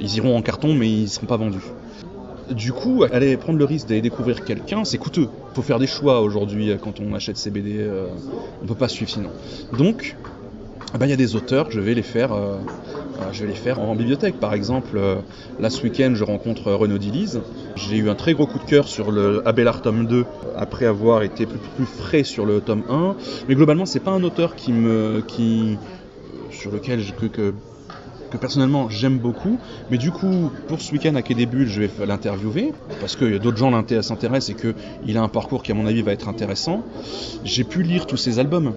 Ils 0.00 0.16
iront 0.16 0.36
en 0.36 0.42
carton 0.42 0.74
mais 0.74 0.90
ils 0.90 1.08
seront 1.08 1.26
pas 1.26 1.36
vendus. 1.36 1.62
Du 2.50 2.72
coup, 2.72 3.04
aller 3.04 3.36
prendre 3.36 3.58
le 3.58 3.64
risque 3.64 3.86
d'aller 3.86 4.00
découvrir 4.00 4.44
quelqu'un, 4.44 4.84
c'est 4.84 4.98
coûteux. 4.98 5.28
Faut 5.54 5.62
faire 5.62 5.78
des 5.78 5.86
choix 5.86 6.20
aujourd'hui 6.20 6.70
euh, 6.70 6.76
quand 6.82 6.98
on 7.00 7.14
achète 7.14 7.36
ces 7.36 7.50
BD. 7.50 7.76
euh, 7.78 8.08
on 8.62 8.66
peut 8.66 8.74
pas 8.74 8.88
suivre 8.88 9.10
sinon. 9.10 9.30
Donc, 9.78 10.16
eh 10.92 10.98
ben, 10.98 11.06
il 11.06 11.10
y 11.10 11.12
a 11.12 11.16
des 11.16 11.36
auteurs, 11.36 11.70
je 11.70 11.78
vais 11.78 11.94
les 11.94 12.02
faire, 12.02 12.32
euh, 12.32 12.58
en 13.76 13.94
bibliothèque. 13.94 14.40
Par 14.40 14.54
exemple, 14.54 14.98
là 15.60 15.70
ce 15.70 15.82
week-end, 15.82 16.12
je 16.14 16.24
rencontre 16.24 16.72
Renaud 16.72 16.98
Dillise. 16.98 17.40
J'ai 17.76 17.98
eu 17.98 18.08
un 18.10 18.16
très 18.16 18.34
gros 18.34 18.46
coup 18.46 18.58
de 18.58 18.64
cœur 18.64 18.88
sur 18.88 19.12
le 19.12 19.46
Abélard 19.46 19.82
tome 19.82 20.06
2 20.06 20.24
après 20.56 20.86
avoir 20.86 21.22
été 21.22 21.46
plus, 21.46 21.86
frais 21.86 22.24
sur 22.24 22.46
le 22.46 22.60
tome 22.60 22.82
1. 22.88 23.14
Mais 23.48 23.54
globalement, 23.54 23.86
c'est 23.86 24.00
pas 24.00 24.10
un 24.10 24.24
auteur 24.24 24.56
qui 24.56 24.72
me, 24.72 25.22
qui, 25.28 25.78
sur 26.50 26.72
lequel 26.72 27.00
je, 27.00 27.12
que 27.12 27.52
que 28.30 28.36
personnellement 28.36 28.88
j'aime 28.88 29.18
beaucoup, 29.18 29.58
mais 29.90 29.98
du 29.98 30.10
coup 30.10 30.50
pour 30.68 30.80
ce 30.80 30.92
week-end 30.92 31.14
à 31.14 31.22
Quai 31.22 31.36
je 31.66 31.80
vais 31.80 31.90
l'interviewer 32.06 32.72
parce 33.00 33.16
que 33.16 33.38
d'autres 33.38 33.56
gens 33.56 33.70
s'intéressent 34.02 34.50
et 34.50 34.54
qu'il 34.54 35.16
a 35.16 35.22
un 35.22 35.28
parcours 35.28 35.62
qui 35.62 35.72
à 35.72 35.74
mon 35.74 35.86
avis 35.86 36.02
va 36.02 36.12
être 36.12 36.28
intéressant. 36.28 36.84
J'ai 37.44 37.64
pu 37.64 37.82
lire 37.82 38.06
tous 38.06 38.16
ses 38.16 38.38
albums. 38.38 38.72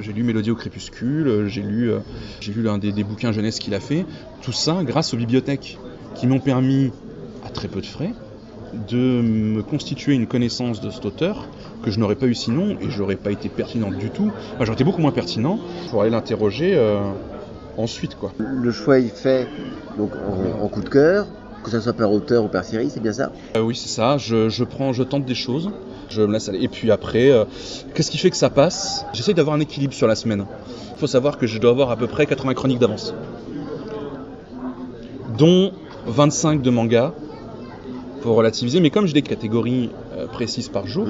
J'ai 0.00 0.12
lu 0.12 0.24
Mélodie 0.24 0.50
au 0.50 0.56
crépuscule, 0.56 1.46
j'ai 1.46 1.62
lu, 1.62 1.92
euh, 1.92 2.00
l'un 2.56 2.78
des, 2.78 2.90
des 2.90 3.04
bouquins 3.04 3.30
jeunesse 3.30 3.60
qu'il 3.60 3.74
a 3.74 3.80
fait. 3.80 4.04
Tout 4.42 4.50
ça 4.50 4.82
grâce 4.82 5.14
aux 5.14 5.16
bibliothèques 5.16 5.78
qui 6.16 6.26
m'ont 6.26 6.40
permis, 6.40 6.90
à 7.46 7.50
très 7.50 7.68
peu 7.68 7.80
de 7.80 7.86
frais, 7.86 8.12
de 8.88 9.20
me 9.22 9.62
constituer 9.62 10.14
une 10.14 10.26
connaissance 10.26 10.80
de 10.80 10.90
cet 10.90 11.04
auteur 11.04 11.46
que 11.82 11.90
je 11.90 12.00
n'aurais 12.00 12.16
pas 12.16 12.26
eu 12.26 12.34
sinon 12.34 12.76
et 12.80 12.90
j'aurais 12.90 13.16
pas 13.16 13.30
été 13.30 13.48
pertinent 13.48 13.90
du 13.90 14.10
tout. 14.10 14.32
Enfin, 14.54 14.64
j'aurais 14.64 14.74
été 14.74 14.84
beaucoup 14.84 15.00
moins 15.00 15.12
pertinent 15.12 15.60
pour 15.90 16.02
aller 16.02 16.10
l'interroger 16.10 16.74
euh, 16.74 17.12
ensuite 17.76 18.16
quoi. 18.16 18.32
Le 18.38 18.70
choix 18.72 18.98
est 18.98 19.08
fait 19.14 19.48
donc 19.98 20.10
en, 20.14 20.64
en 20.64 20.68
coup 20.68 20.80
de 20.82 20.88
cœur, 20.88 21.26
que 21.62 21.70
ce 21.70 21.80
soit 21.80 21.92
par 21.94 22.12
auteur 22.12 22.44
ou 22.44 22.48
par 22.48 22.64
série, 22.64 22.90
c'est 22.90 23.00
bien 23.00 23.12
ça? 23.12 23.32
Euh, 23.56 23.60
oui, 23.60 23.74
c'est 23.74 23.88
ça. 23.88 24.18
Je, 24.18 24.48
je 24.48 24.64
prends, 24.64 24.92
je 24.92 25.02
tente 25.02 25.24
des 25.24 25.34
choses, 25.34 25.70
je 26.10 26.22
me 26.22 26.32
laisse 26.32 26.48
aller. 26.48 26.62
Et 26.62 26.68
puis 26.68 26.90
après, 26.90 27.30
euh, 27.30 27.44
qu'est-ce 27.94 28.10
qui 28.10 28.18
fait 28.18 28.30
que 28.30 28.36
ça 28.36 28.50
passe? 28.50 29.04
J'essaye 29.14 29.34
d'avoir 29.34 29.56
un 29.56 29.60
équilibre 29.60 29.94
sur 29.94 30.06
la 30.06 30.14
semaine. 30.14 30.44
Il 30.94 30.98
faut 30.98 31.06
savoir 31.06 31.38
que 31.38 31.46
je 31.46 31.58
dois 31.58 31.70
avoir 31.70 31.90
à 31.90 31.96
peu 31.96 32.06
près 32.06 32.26
80 32.26 32.54
chroniques 32.54 32.78
d'avance, 32.78 33.14
dont 35.38 35.72
25 36.06 36.62
de 36.62 36.70
manga 36.70 37.12
pour 38.20 38.36
relativiser. 38.36 38.80
Mais 38.80 38.90
comme 38.90 39.06
j'ai 39.06 39.14
des 39.14 39.22
catégories 39.22 39.90
euh, 40.16 40.26
précises 40.26 40.68
par 40.68 40.86
jour, 40.86 41.08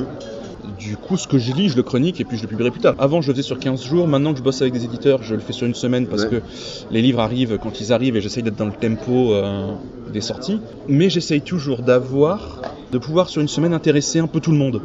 du 0.79 0.97
coup, 0.97 1.17
ce 1.17 1.27
que 1.27 1.39
je 1.39 1.53
lis, 1.53 1.69
je 1.69 1.77
le 1.77 1.83
chronique 1.83 2.21
et 2.21 2.25
puis 2.25 2.37
je 2.37 2.43
le 2.43 2.49
publierai 2.49 2.71
plus 2.71 2.81
tard. 2.81 2.95
Avant, 2.99 3.21
je 3.21 3.29
le 3.29 3.35
faisais 3.35 3.43
sur 3.47 3.59
15 3.59 3.85
jours. 3.85 4.09
Maintenant 4.09 4.33
que 4.33 4.39
je 4.39 4.43
bosse 4.45 4.61
avec 4.63 4.73
des 4.73 4.85
éditeurs, 4.85 5.23
je 5.23 5.35
le 5.35 5.41
fais 5.41 5.53
sur 5.53 5.67
une 5.67 5.75
semaine 5.75 6.07
parce 6.07 6.25
Ouais. 6.25 6.31
que 6.31 6.43
les 6.91 7.03
livres 7.03 7.21
arrivent 7.21 7.59
quand 7.59 7.81
ils 7.81 7.93
arrivent 7.93 8.17
et 8.17 8.21
j'essaye 8.21 8.43
d'être 8.43 8.57
dans 8.57 8.67
le 8.67 8.73
tempo 8.73 9.35
euh, 9.35 9.73
des 10.13 10.21
sorties. 10.21 10.61
Mais 10.89 11.11
j'essaye 11.11 11.41
toujours 11.43 11.83
d'avoir, 11.83 12.61
de 12.93 12.99
pouvoir 12.99 13.29
sur 13.29 13.41
une 13.43 13.49
semaine 13.49 13.73
intéresser 13.75 14.19
un 14.19 14.27
peu 14.27 14.41
tout 14.41 14.51
le 14.53 14.59
monde. 14.59 14.81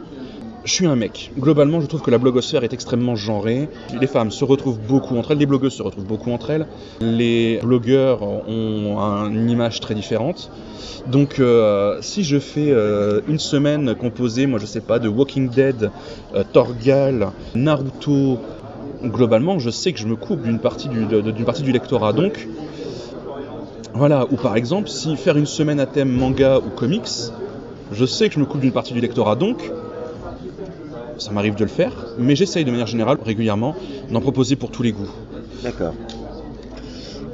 Je 0.66 0.74
suis 0.74 0.86
un 0.86 0.96
mec. 0.96 1.32
Globalement, 1.38 1.80
je 1.82 1.88
trouve 1.88 2.02
que 2.02 2.12
la 2.12 2.18
blogosphère 2.18 2.64
est 2.64 2.74
extrêmement 2.74 3.16
genrée. 3.16 3.70
Les 4.00 4.08
femmes 4.08 4.30
se 4.30 4.44
retrouvent 4.44 4.80
beaucoup 4.80 5.18
entre 5.18 5.32
elles, 5.32 5.38
les 5.38 5.46
blogueuses 5.46 5.74
se 5.74 5.82
retrouvent 5.84 6.06
beaucoup 6.06 6.32
entre 6.32 6.50
elles. 6.50 6.68
Les 7.02 7.60
blogueurs 7.64 8.22
ont 8.24 9.00
un- 9.00 9.32
une 9.32 9.50
image 9.50 9.80
très 9.80 9.96
différente. 9.96 10.52
Donc, 11.08 11.40
euh, 11.40 11.98
si 12.02 12.24
je 12.24 12.40
fais 12.40 12.72
euh, 12.72 13.22
une 13.28 13.40
semaine 13.40 13.96
composée, 13.96 14.48
moi 14.48 14.60
je 14.60 14.66
sais 14.66 14.82
pas, 14.82 15.00
de 15.00 15.08
Walking 15.08 15.50
Dead, 15.50 15.92
euh, 16.36 16.44
Torgal, 16.52 17.30
Naruto, 17.56 18.40
globalement, 19.04 19.60
je 19.60 19.70
sais 19.70 19.94
que 19.94 20.00
je 20.00 20.08
me 20.08 20.18
coupe 20.18 20.42
d'une 20.42 20.60
partie 20.60 20.90
du, 20.90 21.06
d'une 21.06 21.46
partie 21.46 21.64
du 21.64 21.72
lectorat. 21.72 22.12
Donc, 22.12 22.48
voilà. 23.94 24.26
Ou 24.30 24.36
par 24.36 24.56
exemple, 24.58 24.90
si 24.90 25.16
faire 25.16 25.38
une 25.38 25.46
semaine 25.46 25.80
à 25.80 25.86
thème 25.86 26.10
manga 26.12 26.58
ou 26.60 26.70
comics, 26.70 27.08
je 27.92 28.06
sais 28.06 28.28
que 28.28 28.36
je 28.36 28.40
me 28.40 28.46
coupe 28.46 28.62
d'une 28.62 28.72
partie 28.74 28.94
du 28.94 29.00
lectorat. 29.00 29.36
Donc, 29.36 29.72
ça 31.20 31.32
m'arrive 31.32 31.56
de 31.56 31.64
le 31.64 31.70
faire, 31.70 31.94
mais 32.18 32.36
j'essaye 32.36 32.66
de 32.66 32.72
manière 32.72 32.88
générale, 32.88 33.18
régulièrement, 33.24 33.76
d'en 34.10 34.22
proposer 34.22 34.56
pour 34.56 34.72
tous 34.72 34.84
les 34.84 34.92
goûts. 34.92 35.10
D'accord. 35.64 35.94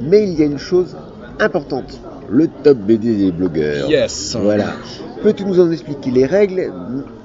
Mais 0.01 0.23
il 0.23 0.37
y 0.37 0.41
a 0.41 0.45
une 0.45 0.57
chose 0.57 0.95
importante 1.39 1.99
le 2.29 2.47
top 2.47 2.77
BD 2.77 3.15
des 3.15 3.31
blogueurs. 3.31 3.89
Yes 3.89 4.35
Voilà. 4.39 4.73
Peux-tu 5.21 5.45
nous 5.45 5.59
en 5.59 5.71
expliquer 5.71 6.11
les 6.11 6.25
règles 6.25 6.71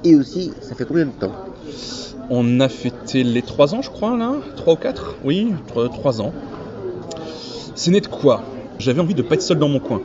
et 0.03 0.15
aussi 0.15 0.51
ça 0.61 0.75
fait 0.75 0.85
combien 0.85 1.05
de 1.05 1.11
temps? 1.11 1.31
On 2.29 2.59
a 2.59 2.69
fêté 2.69 3.23
les 3.23 3.41
3 3.41 3.75
ans, 3.75 3.81
je 3.81 3.89
crois, 3.89 4.17
là 4.17 4.33
3 4.55 4.73
ou 4.73 4.77
4 4.77 5.15
Oui, 5.23 5.53
3 5.67 6.21
ans. 6.21 6.33
C'est 7.75 7.91
né 7.91 7.99
de 7.99 8.07
quoi 8.07 8.43
J'avais 8.79 9.01
envie 9.01 9.15
de 9.15 9.21
pas 9.21 9.35
être 9.35 9.41
seul 9.41 9.59
dans 9.59 9.67
mon 9.67 9.79
coin. 9.79 10.01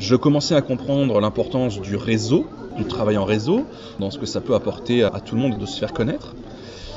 Je 0.00 0.16
commençais 0.16 0.54
à 0.54 0.62
comprendre 0.62 1.20
l'importance 1.20 1.78
du 1.78 1.94
réseau, 1.94 2.46
du 2.74 2.84
travail 2.86 3.18
en 3.18 3.26
réseau, 3.26 3.66
dans 3.98 4.10
ce 4.10 4.18
que 4.18 4.24
ça 4.24 4.40
peut 4.40 4.54
apporter 4.54 5.02
à 5.02 5.20
tout 5.20 5.34
le 5.34 5.42
monde 5.42 5.58
de 5.58 5.66
se 5.66 5.78
faire 5.78 5.92
connaître. 5.92 6.34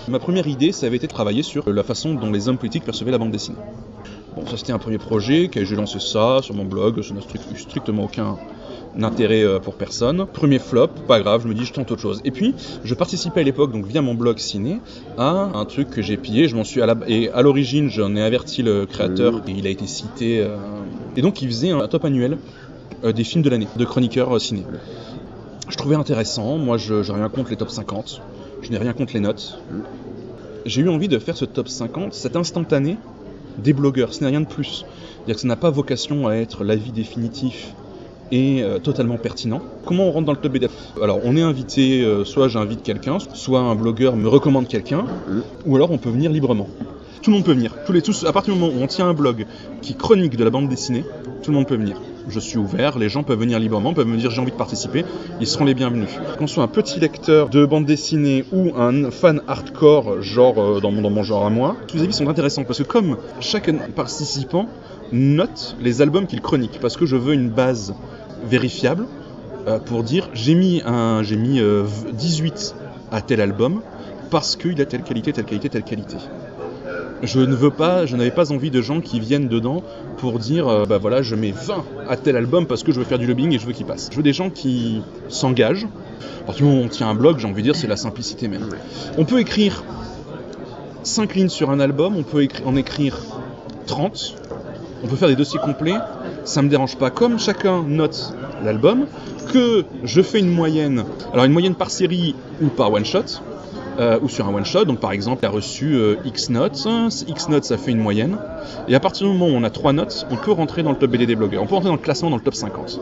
Ma 0.08 0.20
première 0.20 0.48
idée, 0.48 0.72
ça 0.72 0.86
avait 0.86 0.96
été 0.96 1.08
de 1.08 1.12
travailler 1.12 1.44
sur 1.44 1.70
la 1.70 1.84
façon 1.84 2.14
dont 2.14 2.32
les 2.32 2.48
hommes 2.48 2.58
politiques 2.58 2.86
percevaient 2.86 3.12
la 3.12 3.18
bande 3.18 3.32
dessinée. 3.32 3.58
Bon, 4.38 4.46
ça 4.46 4.56
c'était 4.56 4.72
un 4.72 4.80
premier 4.80 5.00
projet, 5.00 5.50
que 5.50 5.66
j'ai 5.66 5.76
lancé 5.76 6.00
ça 6.00 6.40
sur 6.42 6.56
mon 6.56 6.64
blog, 6.64 7.02
ça 7.02 7.14
n'a 7.14 7.20
strictement 7.58 8.06
aucun 8.06 8.38
intérêt 9.02 9.44
euh, 9.44 9.60
pour 9.60 9.74
personne. 9.74 10.26
Premier 10.26 10.60
flop, 10.60 10.88
pas 11.06 11.20
grave, 11.20 11.42
je 11.44 11.50
me 11.50 11.54
dis 11.54 11.66
je 11.66 11.74
tente 11.74 11.92
autre 11.92 12.02
chose. 12.02 12.22
Et 12.24 12.32
puis, 12.32 12.56
je 12.86 12.94
participais 12.94 13.42
à 13.42 13.44
l'époque, 13.44 13.74
donc 13.74 13.86
via 13.86 14.02
mon 14.02 14.14
blog 14.14 14.38
ciné, 14.38 14.80
à 15.18 15.52
un 15.54 15.66
truc 15.66 15.90
que 15.90 16.02
j'ai 16.02 16.16
pillé, 16.16 16.48
je 16.48 16.56
m'en 16.56 16.64
suis 16.64 16.82
à 16.82 16.86
la... 16.86 16.96
et 17.08 17.30
à 17.32 17.42
l'origine 17.42 17.90
j'en 17.90 18.16
ai 18.16 18.22
averti 18.22 18.64
le 18.64 18.86
créateur, 18.86 19.42
et 19.46 19.52
il 19.52 19.68
a 19.68 19.70
été 19.70 19.88
cité, 19.88 20.40
euh, 20.40 20.56
et 21.18 21.22
donc 21.22 21.42
il 21.42 21.50
faisait 21.50 21.72
un 21.72 21.86
top 21.90 22.06
annuel 22.06 22.38
des 23.04 23.24
films 23.24 23.44
de 23.44 23.50
l'année, 23.50 23.68
de 23.76 23.86
chroniqueurs 23.86 24.40
ciné. 24.40 24.64
Je 25.70 25.78
trouvais 25.78 25.96
intéressant, 25.96 26.58
moi 26.58 26.78
je 26.78 26.96
n'ai 26.96 27.18
rien 27.18 27.30
contre 27.30 27.50
les 27.50 27.56
top 27.56 27.70
50, 27.70 28.22
je 28.62 28.70
n'ai 28.70 28.78
rien 28.78 28.94
contre 28.94 29.14
les 29.14 29.20
notes. 29.20 29.60
J'ai 30.66 30.82
eu 30.82 30.90
envie 30.90 31.08
de 31.08 31.20
faire 31.20 31.36
ce 31.36 31.46
top 31.46 31.68
50, 31.68 32.14
cet 32.14 32.36
instantané 32.36 32.98
des 33.58 33.74
blogueurs, 33.74 34.14
ce 34.14 34.24
n'est 34.24 34.30
rien 34.30 34.42
de 34.42 34.48
plus. 34.48 34.86
C'est-à-dire 35.16 35.36
que 35.36 35.42
ça 35.42 35.48
n'a 35.48 35.56
pas 35.56 35.70
vocation 35.70 36.28
à 36.28 36.36
être 36.36 36.64
l'avis 36.64 36.92
définitif 36.92 37.74
et 38.32 38.64
euh, 38.64 38.80
totalement 38.80 39.18
pertinent. 39.18 39.62
Comment 39.86 40.08
on 40.08 40.12
rentre 40.12 40.26
dans 40.26 40.32
le 40.32 40.38
top 40.38 40.52
BDF 40.52 40.72
Alors 41.02 41.20
on 41.24 41.36
est 41.38 41.42
invité, 41.42 42.02
euh, 42.02 42.26
soit 42.26 42.48
j'invite 42.48 42.84
quelqu'un, 42.84 43.18
soit 43.34 43.60
un 43.60 43.76
blogueur 43.76 44.16
me 44.16 44.28
recommande 44.28 44.68
quelqu'un, 44.68 45.06
ou 45.66 45.76
alors 45.76 45.92
on 45.92 45.98
peut 45.98 46.10
venir 46.10 46.32
librement. 46.32 46.68
Tout 47.22 47.32
le 47.32 47.38
monde 47.38 47.46
peut 47.46 47.54
venir. 47.54 47.74
Tous 47.86 47.94
les, 47.94 48.02
tous, 48.02 48.26
à 48.26 48.34
partir 48.34 48.54
du 48.54 48.60
moment 48.60 48.74
où 48.74 48.82
on 48.84 48.88
tient 48.88 49.08
un 49.08 49.14
blog 49.14 49.46
qui 49.82 49.96
chronique 49.96 50.36
de 50.36 50.44
la 50.44 50.50
bande 50.50 50.68
dessinée, 50.68 51.06
tout 51.42 51.52
le 51.52 51.58
monde 51.58 51.68
peut 51.68 51.78
venir. 51.78 52.02
Je 52.28 52.40
suis 52.40 52.58
ouvert, 52.58 52.98
les 52.98 53.10
gens 53.10 53.24
peuvent 53.24 53.40
venir 53.40 53.60
librement, 53.60 53.94
peuvent 53.94 54.08
me 54.08 54.18
dire 54.18 54.32
j'ai 54.32 54.42
envie 54.42 54.52
de 54.52 54.58
participer, 54.58 55.04
ils 55.42 55.48
seront 55.48 55.66
les 55.66 55.74
bienvenus. 55.74 56.10
Qu'on 56.38 56.48
soit 56.48 56.64
un 56.64 56.68
petit 56.68 57.00
lecteur 57.00 57.50
de 57.50 57.66
bande 57.66 57.86
dessinée 57.86 58.46
ou 58.52 58.72
un 58.78 59.12
fan 59.12 59.42
hardcore, 59.48 60.22
genre 60.22 60.58
euh, 60.58 60.80
dans, 60.80 60.92
mon, 60.92 61.24
genre 61.24 61.46
à 61.46 61.50
moi, 61.50 61.76
tous 61.88 61.98
les 61.98 62.04
avis 62.04 62.14
sont 62.14 62.30
intéressants 62.30 62.64
parce 62.64 62.80
que 62.80 62.84
comme 62.84 63.18
chaque 63.40 63.70
participant 63.94 64.68
note 65.12 65.76
les 65.82 66.02
albums 66.02 66.26
qu'il 66.26 66.42
chronique, 66.42 66.80
parce 66.82 66.96
que 66.96 67.06
je 67.06 67.18
veux 67.18 67.34
une 67.34 67.50
base 67.50 67.94
vérifiable 68.46 69.06
euh, 69.68 69.80
pour 69.80 70.04
dire 70.04 70.30
j'ai 70.34 70.56
mis, 70.56 70.82
un, 70.86 71.22
mis 71.22 71.62
18 72.14 72.76
euh, 72.76 73.16
à 73.16 73.22
tel 73.22 73.42
album 73.42 73.82
parce 74.32 74.56
qu'il 74.56 74.82
a 74.82 74.86
telle 74.86 75.04
qualité, 75.04 75.34
telle 75.34 75.46
qualité, 75.46 75.70
telle 75.70 75.84
qualité 75.84 76.18
je 77.24 77.40
ne 77.40 77.56
veux 77.56 77.72
pas, 77.72 78.06
je 78.06 78.16
n'avais 78.18 78.32
pas 78.32 78.52
envie 78.52 78.70
de 78.70 78.82
gens 78.82 79.00
qui 79.00 79.20
viennent 79.20 79.48
dedans 79.48 79.82
pour 80.18 80.40
dire 80.40 80.68
euh, 80.68 80.86
bah 80.86 80.98
voilà, 80.98 81.22
je 81.22 81.36
mets 81.36 81.52
20 81.52 81.84
à 82.10 82.18
tel 82.18 82.36
album 82.36 82.68
parce 82.68 82.84
que 82.84 82.92
je 82.92 83.00
veux 83.00 83.06
faire 83.06 83.18
du 83.18 83.26
lobbying 83.26 83.54
et 83.54 83.60
je 83.60 83.66
veux 83.66 83.72
qu'il 83.72 83.86
passe. 83.86 84.10
Je 84.12 84.18
veux 84.18 84.24
des 84.24 84.34
gens 84.34 84.50
qui 84.50 85.02
s'engagent. 85.30 85.88
À 86.42 86.46
partir 86.46 86.68
on 86.68 86.88
tient 86.90 87.10
un 87.10 87.16
blog, 87.16 87.40
j'ai 87.40 87.48
envie 87.48 87.62
de 87.62 87.68
dire, 87.68 87.76
c'est 87.76 87.88
la 87.88 87.96
simplicité 87.96 88.50
même. 88.50 88.68
On 89.18 89.24
peut 89.24 89.40
écrire 89.40 89.84
5 91.04 91.34
lignes 91.36 91.50
sur 91.50 91.72
un 91.72 91.80
album, 91.80 92.16
on 92.18 92.24
peut 92.24 92.46
en 92.66 92.76
écrire 92.76 93.18
30, 93.88 94.36
on 95.04 95.08
peut 95.08 95.16
faire 95.16 95.30
des 95.30 95.36
dossiers 95.36 95.60
complets, 95.60 95.96
ça 96.44 96.62
me 96.62 96.70
dérange 96.70 96.98
pas. 96.98 97.10
Comme 97.10 97.40
chacun 97.40 97.84
note 97.84 98.34
l'album, 98.64 99.06
que 99.54 99.86
je 100.04 100.22
fais 100.22 100.40
une 100.40 100.52
moyenne, 100.52 101.06
alors 101.32 101.46
une 101.46 101.54
moyenne 101.54 101.76
par 101.76 101.90
série 101.90 102.36
ou 102.62 102.68
par 102.68 102.92
one 102.92 103.06
shot, 103.06 103.42
euh, 104.00 104.20
ou 104.22 104.30
sur 104.30 104.48
un 104.48 104.54
one 104.54 104.66
shot. 104.66 104.86
Donc 104.86 105.00
par 105.00 105.12
exemple, 105.12 105.40
il 105.44 105.46
a 105.46 105.50
reçu 105.50 105.96
euh, 105.96 106.16
X 106.26 106.50
notes. 106.50 106.88
X 107.28 107.50
notes, 107.50 107.66
ça 107.66 107.78
fait 107.78 107.92
une 107.92 108.00
moyenne. 108.00 108.38
Et 108.88 108.96
à 108.96 109.00
partir 109.00 109.28
du 109.28 109.34
moment 109.34 109.48
où 109.48 109.58
on 109.58 109.64
a 109.64 109.70
3 109.70 109.94
notes, 109.94 110.26
on 110.32 110.36
peut 110.36 110.52
rentrer 110.52 110.84
dans 110.84 110.92
le 110.92 110.98
top 110.98 111.12
BD 111.12 111.26
des 111.26 111.36
blogueurs. 111.36 111.64
On 111.64 111.68
peut 111.68 111.76
rentrer 111.76 111.90
dans 111.90 111.96
le 111.96 112.02
classement 112.02 112.30
dans 112.30 112.38
le 112.38 112.42
top 112.42 112.56
50. 112.56 113.00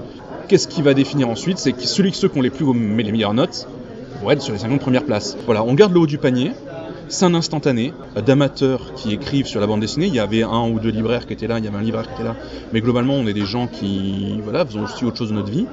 Qu'est-ce 0.48 0.68
qui 0.68 0.82
va 0.82 0.94
définir 0.94 1.30
ensuite? 1.30 1.58
C'est 1.58 1.74
que 1.74 1.84
celui 1.84 2.14
ceux 2.14 2.28
qui 2.28 2.38
ont 2.38 2.42
les 2.42 2.50
plus 2.50 2.66
mais 2.66 3.04
les 3.04 3.12
meilleures 3.12 3.34
notes 3.34 3.68
vont 4.22 4.32
être 4.32 4.42
sur 4.42 4.54
les 4.54 4.60
50 4.60 4.80
premières 4.82 5.06
places. 5.06 5.38
Voilà, 5.46 5.64
on 5.64 5.74
garde 5.74 5.94
le 5.94 6.00
haut 6.00 6.08
du 6.08 6.18
panier. 6.18 6.52
C'est 7.08 7.26
un 7.26 7.34
instantané 7.34 7.94
d'amateurs 8.26 8.94
qui 8.96 9.14
écrivent 9.14 9.46
sur 9.46 9.60
la 9.60 9.68
bande 9.68 9.82
dessinée. 9.82 10.08
Il 10.08 10.16
y 10.16 10.20
avait 10.20 10.44
un 10.44 10.70
ou 10.70 10.80
deux 10.80 10.92
libraires 10.92 11.26
qui 11.28 11.34
étaient 11.34 11.48
là, 11.48 11.60
il 11.60 11.66
y 11.66 11.68
avait 11.68 11.78
un 11.78 11.82
libraire 11.82 12.08
qui 12.08 12.14
était 12.14 12.24
là. 12.24 12.36
Mais 12.72 12.80
globalement, 12.80 13.16
on 13.16 13.28
est 13.28 13.34
des 13.34 13.46
gens 13.46 13.68
qui 13.68 14.40
voilà, 14.44 14.66
faisons 14.66 14.84
aussi 14.84 15.04
autre 15.04 15.18
chose 15.18 15.30
de 15.30 15.36
notre 15.36 15.52
vie. 15.52 15.66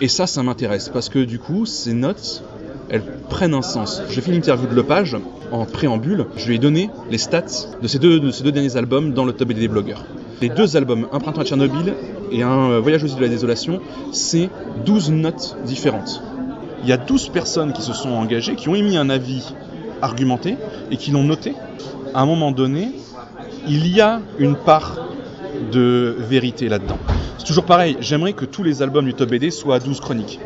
Et 0.00 0.08
ça, 0.08 0.26
ça 0.26 0.42
m'intéresse 0.42 0.88
parce 0.90 1.08
que 1.08 1.18
du 1.18 1.38
coup, 1.38 1.66
ces 1.66 1.94
notes, 1.94 2.42
elles 2.90 3.02
prennent 3.28 3.54
un 3.54 3.62
sens. 3.62 4.02
Je 4.08 4.20
fais 4.20 4.30
une 4.30 4.38
interview 4.38 4.68
de 4.68 4.74
Lepage 4.74 5.16
en 5.52 5.64
préambule, 5.64 6.26
je 6.36 6.46
lui 6.46 6.56
ai 6.56 6.58
donné 6.58 6.90
les 7.10 7.18
stats 7.18 7.42
de 7.80 7.88
ces 7.88 7.98
deux, 7.98 8.20
derniers 8.50 8.76
albums 8.76 9.12
dans 9.12 9.24
le 9.24 9.32
top 9.32 9.52
des 9.52 9.68
blogueurs. 9.68 10.04
Les 10.40 10.48
deux 10.48 10.76
albums, 10.76 11.06
Un 11.12 11.18
printemps 11.18 11.40
à 11.40 11.44
Tchernobyl 11.44 11.94
et 12.30 12.42
Un 12.42 12.78
voyage 12.80 13.04
aux 13.04 13.06
îles 13.06 13.16
de 13.16 13.22
la 13.22 13.28
désolation, 13.28 13.80
c'est 14.12 14.50
12 14.84 15.10
notes 15.12 15.56
différentes. 15.64 16.22
Il 16.82 16.88
y 16.88 16.92
a 16.92 16.96
12 16.96 17.30
personnes 17.30 17.72
qui 17.72 17.82
se 17.82 17.92
sont 17.92 18.10
engagées, 18.10 18.54
qui 18.54 18.68
ont 18.68 18.74
émis 18.74 18.96
un 18.96 19.10
avis 19.10 19.54
argumenté 20.02 20.56
et 20.90 20.96
qui 20.96 21.10
l'ont 21.10 21.24
noté. 21.24 21.54
À 22.14 22.20
un 22.20 22.26
moment 22.26 22.52
donné, 22.52 22.92
il 23.66 23.86
y 23.88 24.00
a 24.00 24.20
une 24.38 24.56
part 24.56 24.98
de 25.72 26.16
vérité 26.18 26.68
là-dedans. 26.68 26.98
C'est 27.38 27.46
toujours 27.46 27.64
pareil, 27.64 27.96
j'aimerais 28.00 28.32
que 28.32 28.44
tous 28.44 28.62
les 28.62 28.82
albums 28.82 29.04
du 29.04 29.14
Top 29.14 29.30
BD 29.30 29.50
soient 29.50 29.76
à 29.76 29.78
12 29.78 30.00
chroniques. 30.00 30.40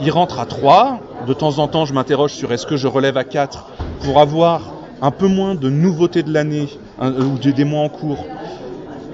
Il 0.00 0.10
rentre 0.10 0.38
à 0.38 0.46
3, 0.46 1.00
de 1.26 1.32
temps 1.32 1.58
en 1.58 1.66
temps, 1.66 1.84
je 1.84 1.92
m'interroge 1.92 2.32
sur 2.32 2.52
est-ce 2.52 2.66
que 2.66 2.76
je 2.76 2.86
relève 2.86 3.16
à 3.16 3.24
4 3.24 3.66
pour 4.02 4.20
avoir 4.20 4.72
un 5.02 5.10
peu 5.10 5.26
moins 5.26 5.54
de 5.54 5.68
nouveautés 5.70 6.22
de 6.22 6.32
l'année 6.32 6.68
ou 7.00 7.38
des 7.38 7.64
mois 7.64 7.82
en 7.82 7.88
cours. 7.88 8.24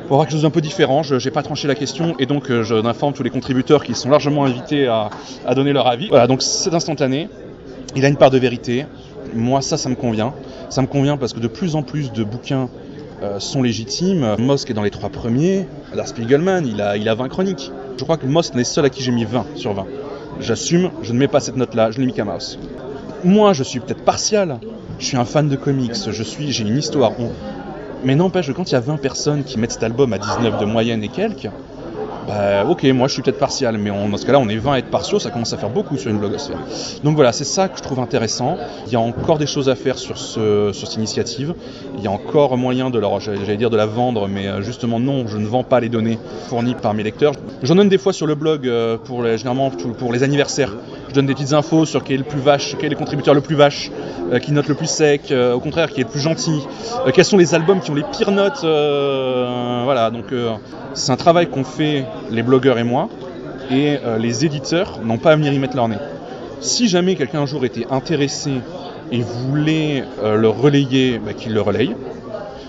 Pour 0.06 0.16
avoir 0.16 0.26
quelque 0.26 0.32
chose 0.32 0.42
d'un 0.42 0.50
peu 0.50 0.60
différent, 0.60 1.02
je 1.02 1.14
n'ai 1.14 1.30
pas 1.30 1.42
tranché 1.42 1.66
la 1.66 1.74
question 1.74 2.14
et 2.18 2.26
donc 2.26 2.50
euh, 2.50 2.62
je 2.62 2.74
informe 2.74 3.14
tous 3.14 3.22
les 3.22 3.30
contributeurs 3.30 3.82
qui 3.82 3.94
sont 3.94 4.10
largement 4.10 4.44
invités 4.44 4.86
à, 4.86 5.08
donner 5.54 5.72
leur 5.72 5.86
avis. 5.86 6.08
Voilà, 6.08 6.26
donc 6.26 6.42
c'est 6.42 6.74
instantané, 6.74 7.30
il 7.96 8.04
a 8.04 8.08
une 8.08 8.16
part 8.16 8.30
de 8.30 8.38
vérité. 8.38 8.84
Moi, 9.34 9.62
ça, 9.62 9.78
ça 9.78 9.88
me 9.88 9.94
convient. 9.94 10.34
Ça 10.68 10.82
me 10.82 10.86
convient 10.86 11.16
parce 11.16 11.32
que 11.32 11.40
de 11.40 11.48
plus 11.48 11.74
en 11.74 11.82
plus 11.82 12.12
de 12.12 12.22
bouquins 12.22 12.68
euh, 13.22 13.40
sont 13.40 13.62
légitimes. 13.62 14.36
Mosk 14.38 14.70
est 14.70 14.74
dans 14.74 14.82
les 14.82 14.90
trois 14.90 15.08
premiers. 15.08 15.66
Lars 15.94 16.08
Spiegelman, 16.08 16.66
il 16.66 16.82
a, 16.82 16.98
il 16.98 17.08
a 17.08 17.14
20 17.14 17.28
chroniques. 17.28 17.72
Je 17.96 18.04
crois 18.04 18.18
que 18.18 18.26
Mosk 18.26 18.54
est 18.54 18.58
le 18.58 18.64
seul 18.64 18.84
à 18.84 18.90
qui 18.90 19.02
j'ai 19.02 19.12
mis 19.12 19.24
20 19.24 19.46
sur 19.56 19.72
20. 19.72 19.86
J'assume, 20.40 20.90
je 21.02 21.12
ne 21.12 21.18
mets 21.18 21.28
pas 21.28 21.40
cette 21.40 21.56
note-là, 21.56 21.90
je 21.90 21.98
l'ai 21.98 22.06
mis 22.06 22.12
qu'à 22.12 22.24
mouse. 22.24 22.58
Moi, 23.22 23.52
je 23.52 23.62
suis 23.62 23.80
peut-être 23.80 24.04
partial. 24.04 24.58
Je 24.98 25.06
suis 25.06 25.16
un 25.16 25.24
fan 25.24 25.48
de 25.48 25.56
comics, 25.56 25.94
je 26.10 26.22
suis, 26.22 26.52
j'ai 26.52 26.62
une 26.62 26.78
histoire. 26.78 27.12
Mais 28.04 28.14
n'empêche 28.14 28.48
que 28.48 28.52
quand 28.52 28.70
il 28.70 28.72
y 28.72 28.76
a 28.76 28.80
20 28.80 28.98
personnes 28.98 29.44
qui 29.44 29.58
mettent 29.58 29.72
cet 29.72 29.82
album 29.82 30.12
à 30.12 30.18
19 30.18 30.60
de 30.60 30.64
moyenne 30.66 31.02
et 31.02 31.08
quelques, 31.08 31.48
bah, 32.26 32.64
ok, 32.64 32.84
moi 32.84 33.08
je 33.08 33.14
suis 33.14 33.22
peut-être 33.22 33.38
partial, 33.38 33.76
mais 33.78 33.90
dans 33.90 34.16
ce 34.16 34.24
cas-là, 34.24 34.38
on 34.38 34.48
est 34.48 34.56
20 34.56 34.72
à 34.72 34.78
être 34.78 34.90
partiaux, 34.90 35.18
ça 35.18 35.30
commence 35.30 35.52
à 35.52 35.58
faire 35.58 35.70
beaucoup 35.70 35.96
sur 35.96 36.10
une 36.10 36.18
blogosphère. 36.18 36.58
Donc 37.02 37.16
voilà, 37.16 37.32
c'est 37.32 37.44
ça 37.44 37.68
que 37.68 37.78
je 37.78 37.82
trouve 37.82 38.00
intéressant. 38.00 38.56
Il 38.86 38.92
y 38.92 38.96
a 38.96 39.00
encore 39.00 39.38
des 39.38 39.46
choses 39.46 39.68
à 39.68 39.74
faire 39.74 39.98
sur, 39.98 40.16
ce, 40.16 40.70
sur 40.72 40.88
cette 40.88 40.96
initiative. 40.96 41.54
Il 41.98 42.04
y 42.04 42.06
a 42.06 42.10
encore 42.10 42.56
moyen 42.56 42.90
de 42.90 42.98
leur, 42.98 43.20
j'allais 43.20 43.56
dire 43.56 43.70
de 43.70 43.76
la 43.76 43.86
vendre, 43.86 44.28
mais 44.28 44.48
euh, 44.48 44.62
justement 44.62 45.00
non, 45.00 45.26
je 45.26 45.36
ne 45.36 45.46
vends 45.46 45.64
pas 45.64 45.80
les 45.80 45.88
données 45.88 46.18
fournies 46.48 46.74
par 46.74 46.94
mes 46.94 47.02
lecteurs. 47.02 47.32
J'en 47.62 47.74
donne 47.74 47.88
des 47.88 47.98
fois 47.98 48.12
sur 48.12 48.26
le 48.26 48.34
blog 48.34 48.66
euh, 48.66 48.96
pour 48.96 49.22
les, 49.22 49.38
généralement 49.38 49.70
pour 49.70 50.12
les 50.12 50.22
anniversaires. 50.22 50.74
Je 51.14 51.20
donne 51.20 51.26
des 51.26 51.34
petites 51.34 51.52
infos 51.52 51.84
sur 51.84 52.02
quel 52.02 52.16
est 52.16 52.18
le 52.18 52.24
plus 52.24 52.40
vache, 52.40 52.74
quel 52.76 52.86
est 52.86 52.94
le 52.94 52.96
contributeur 52.96 53.34
le 53.34 53.40
plus 53.40 53.54
vache, 53.54 53.92
euh, 54.32 54.40
qui 54.40 54.50
note 54.50 54.66
le 54.66 54.74
plus 54.74 54.90
sec, 54.90 55.32
au 55.32 55.60
contraire, 55.60 55.92
qui 55.92 56.00
est 56.00 56.04
le 56.04 56.10
plus 56.10 56.18
gentil, 56.18 56.60
quels 57.14 57.24
sont 57.24 57.36
les 57.36 57.54
albums 57.54 57.80
qui 57.80 57.92
ont 57.92 57.94
les 57.94 58.02
pires 58.02 58.32
notes. 58.32 58.62
voilà, 58.62 60.10
donc 60.10 60.26
c'est 60.94 61.12
un 61.12 61.16
travail 61.16 61.48
qu'on 61.48 61.62
fait 61.62 62.04
les 62.30 62.42
blogueurs 62.42 62.78
et 62.78 62.84
moi, 62.84 63.08
et 63.70 63.98
euh, 64.04 64.18
les 64.18 64.44
éditeurs 64.44 65.00
n'ont 65.04 65.18
pas 65.18 65.32
à 65.32 65.36
venir 65.36 65.52
y 65.52 65.58
mettre 65.58 65.76
leur 65.76 65.88
nez. 65.88 65.98
Si 66.60 66.88
jamais 66.88 67.14
quelqu'un 67.14 67.40
un 67.40 67.46
jour 67.46 67.64
était 67.64 67.86
intéressé 67.90 68.52
et 69.12 69.20
voulait 69.20 70.04
euh, 70.22 70.36
le 70.36 70.48
relayer, 70.48 71.18
bah, 71.18 71.32
qu'il 71.32 71.52
le 71.52 71.60
relaye. 71.60 71.94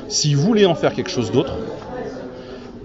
S'il 0.07 0.37
voulait 0.37 0.65
en 0.65 0.75
faire 0.75 0.93
quelque 0.93 1.09
chose 1.09 1.31
d'autre, 1.31 1.53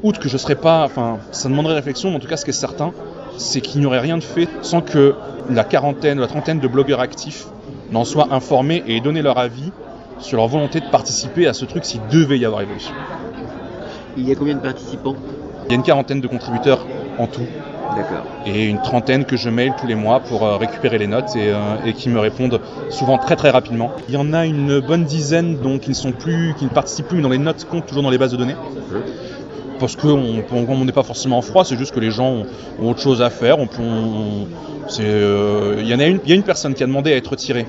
outre 0.02 0.20
que 0.20 0.28
je 0.28 0.36
serais 0.36 0.54
pas, 0.54 0.84
enfin, 0.84 1.18
ça 1.32 1.48
demanderait 1.48 1.74
réflexion, 1.74 2.10
mais 2.10 2.16
en 2.16 2.20
tout 2.20 2.28
cas, 2.28 2.36
ce 2.36 2.44
qui 2.44 2.50
est 2.50 2.54
certain, 2.54 2.92
c'est 3.40 3.60
qu'il 3.60 3.80
n'y 3.80 3.86
aurait 3.86 4.00
rien 4.00 4.18
de 4.18 4.22
fait 4.22 4.48
sans 4.62 4.80
que 4.80 5.14
la 5.48 5.64
quarantaine 5.64 6.18
ou 6.18 6.20
la 6.20 6.28
trentaine 6.28 6.60
de 6.60 6.68
blogueurs 6.68 7.00
actifs 7.00 7.46
n'en 7.90 8.04
soient 8.04 8.28
informés 8.30 8.84
et 8.86 8.96
aient 8.96 9.00
donné 9.00 9.22
leur 9.22 9.38
avis 9.38 9.72
sur 10.18 10.36
leur 10.36 10.46
volonté 10.46 10.80
de 10.80 10.88
participer 10.90 11.46
à 11.46 11.54
ce 11.54 11.64
truc 11.64 11.84
s'il 11.84 12.00
devait 12.10 12.38
y 12.38 12.44
avoir 12.44 12.62
évolution. 12.62 12.92
Il 14.16 14.28
y 14.28 14.32
a 14.32 14.34
combien 14.34 14.54
de 14.54 14.60
participants? 14.60 15.16
Il 15.66 15.70
y 15.70 15.72
a 15.72 15.76
une 15.76 15.82
quarantaine 15.82 16.20
de 16.20 16.26
contributeurs 16.26 16.86
en 17.18 17.26
tout. 17.26 17.46
D'accord. 17.96 18.24
Et 18.46 18.66
une 18.66 18.80
trentaine 18.80 19.24
que 19.24 19.36
je 19.36 19.48
mail 19.50 19.72
tous 19.80 19.86
les 19.86 19.96
mois 19.96 20.20
pour 20.20 20.44
euh, 20.44 20.56
récupérer 20.56 20.98
les 20.98 21.08
notes 21.08 21.32
euh, 21.36 21.76
et, 21.84 21.92
qui 21.92 22.08
me 22.08 22.20
répondent 22.20 22.60
souvent 22.88 23.18
très 23.18 23.34
très 23.34 23.50
rapidement. 23.50 23.90
Il 24.08 24.14
y 24.14 24.16
en 24.16 24.32
a 24.32 24.46
une 24.46 24.78
bonne 24.78 25.04
dizaine 25.04 25.56
donc 25.56 25.82
qui 25.82 25.90
ne 25.90 25.94
sont 25.94 26.12
plus, 26.12 26.54
qui 26.56 26.64
ne 26.64 26.70
participent 26.70 27.08
plus, 27.08 27.16
mais 27.16 27.22
dans 27.22 27.30
les 27.30 27.38
notes 27.38 27.66
comptent 27.68 27.86
toujours 27.86 28.04
dans 28.04 28.10
les 28.10 28.18
bases 28.18 28.30
de 28.30 28.36
données. 28.36 28.54
Parce 29.80 29.96
qu'on 29.96 30.44
on 30.50 30.84
n'est 30.84 30.92
pas 30.92 31.02
forcément 31.02 31.38
en 31.38 31.42
froid, 31.42 31.64
c'est 31.64 31.76
juste 31.76 31.92
que 31.92 32.00
les 32.00 32.10
gens 32.10 32.44
ont, 32.78 32.90
autre 32.90 33.00
chose 33.00 33.22
à 33.22 33.30
faire. 33.30 33.56
Euh, 35.00 35.76
Il 35.80 35.88
y 35.88 35.94
en 35.94 35.98
a 35.98 36.06
une, 36.06 36.42
personne 36.42 36.74
qui 36.74 36.82
a 36.82 36.86
demandé 36.86 37.12
à 37.12 37.16
être 37.16 37.28
retirée 37.28 37.66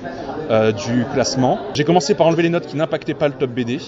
euh, 0.50 0.70
du 0.72 1.04
classement. 1.12 1.58
J'ai 1.74 1.84
commencé 1.84 2.14
par 2.14 2.26
enlever 2.26 2.42
les 2.42 2.50
notes 2.50 2.66
qui 2.66 2.76
n'impactaient 2.76 3.14
pas 3.14 3.28
le 3.28 3.34
top 3.34 3.50
BD. 3.50 3.78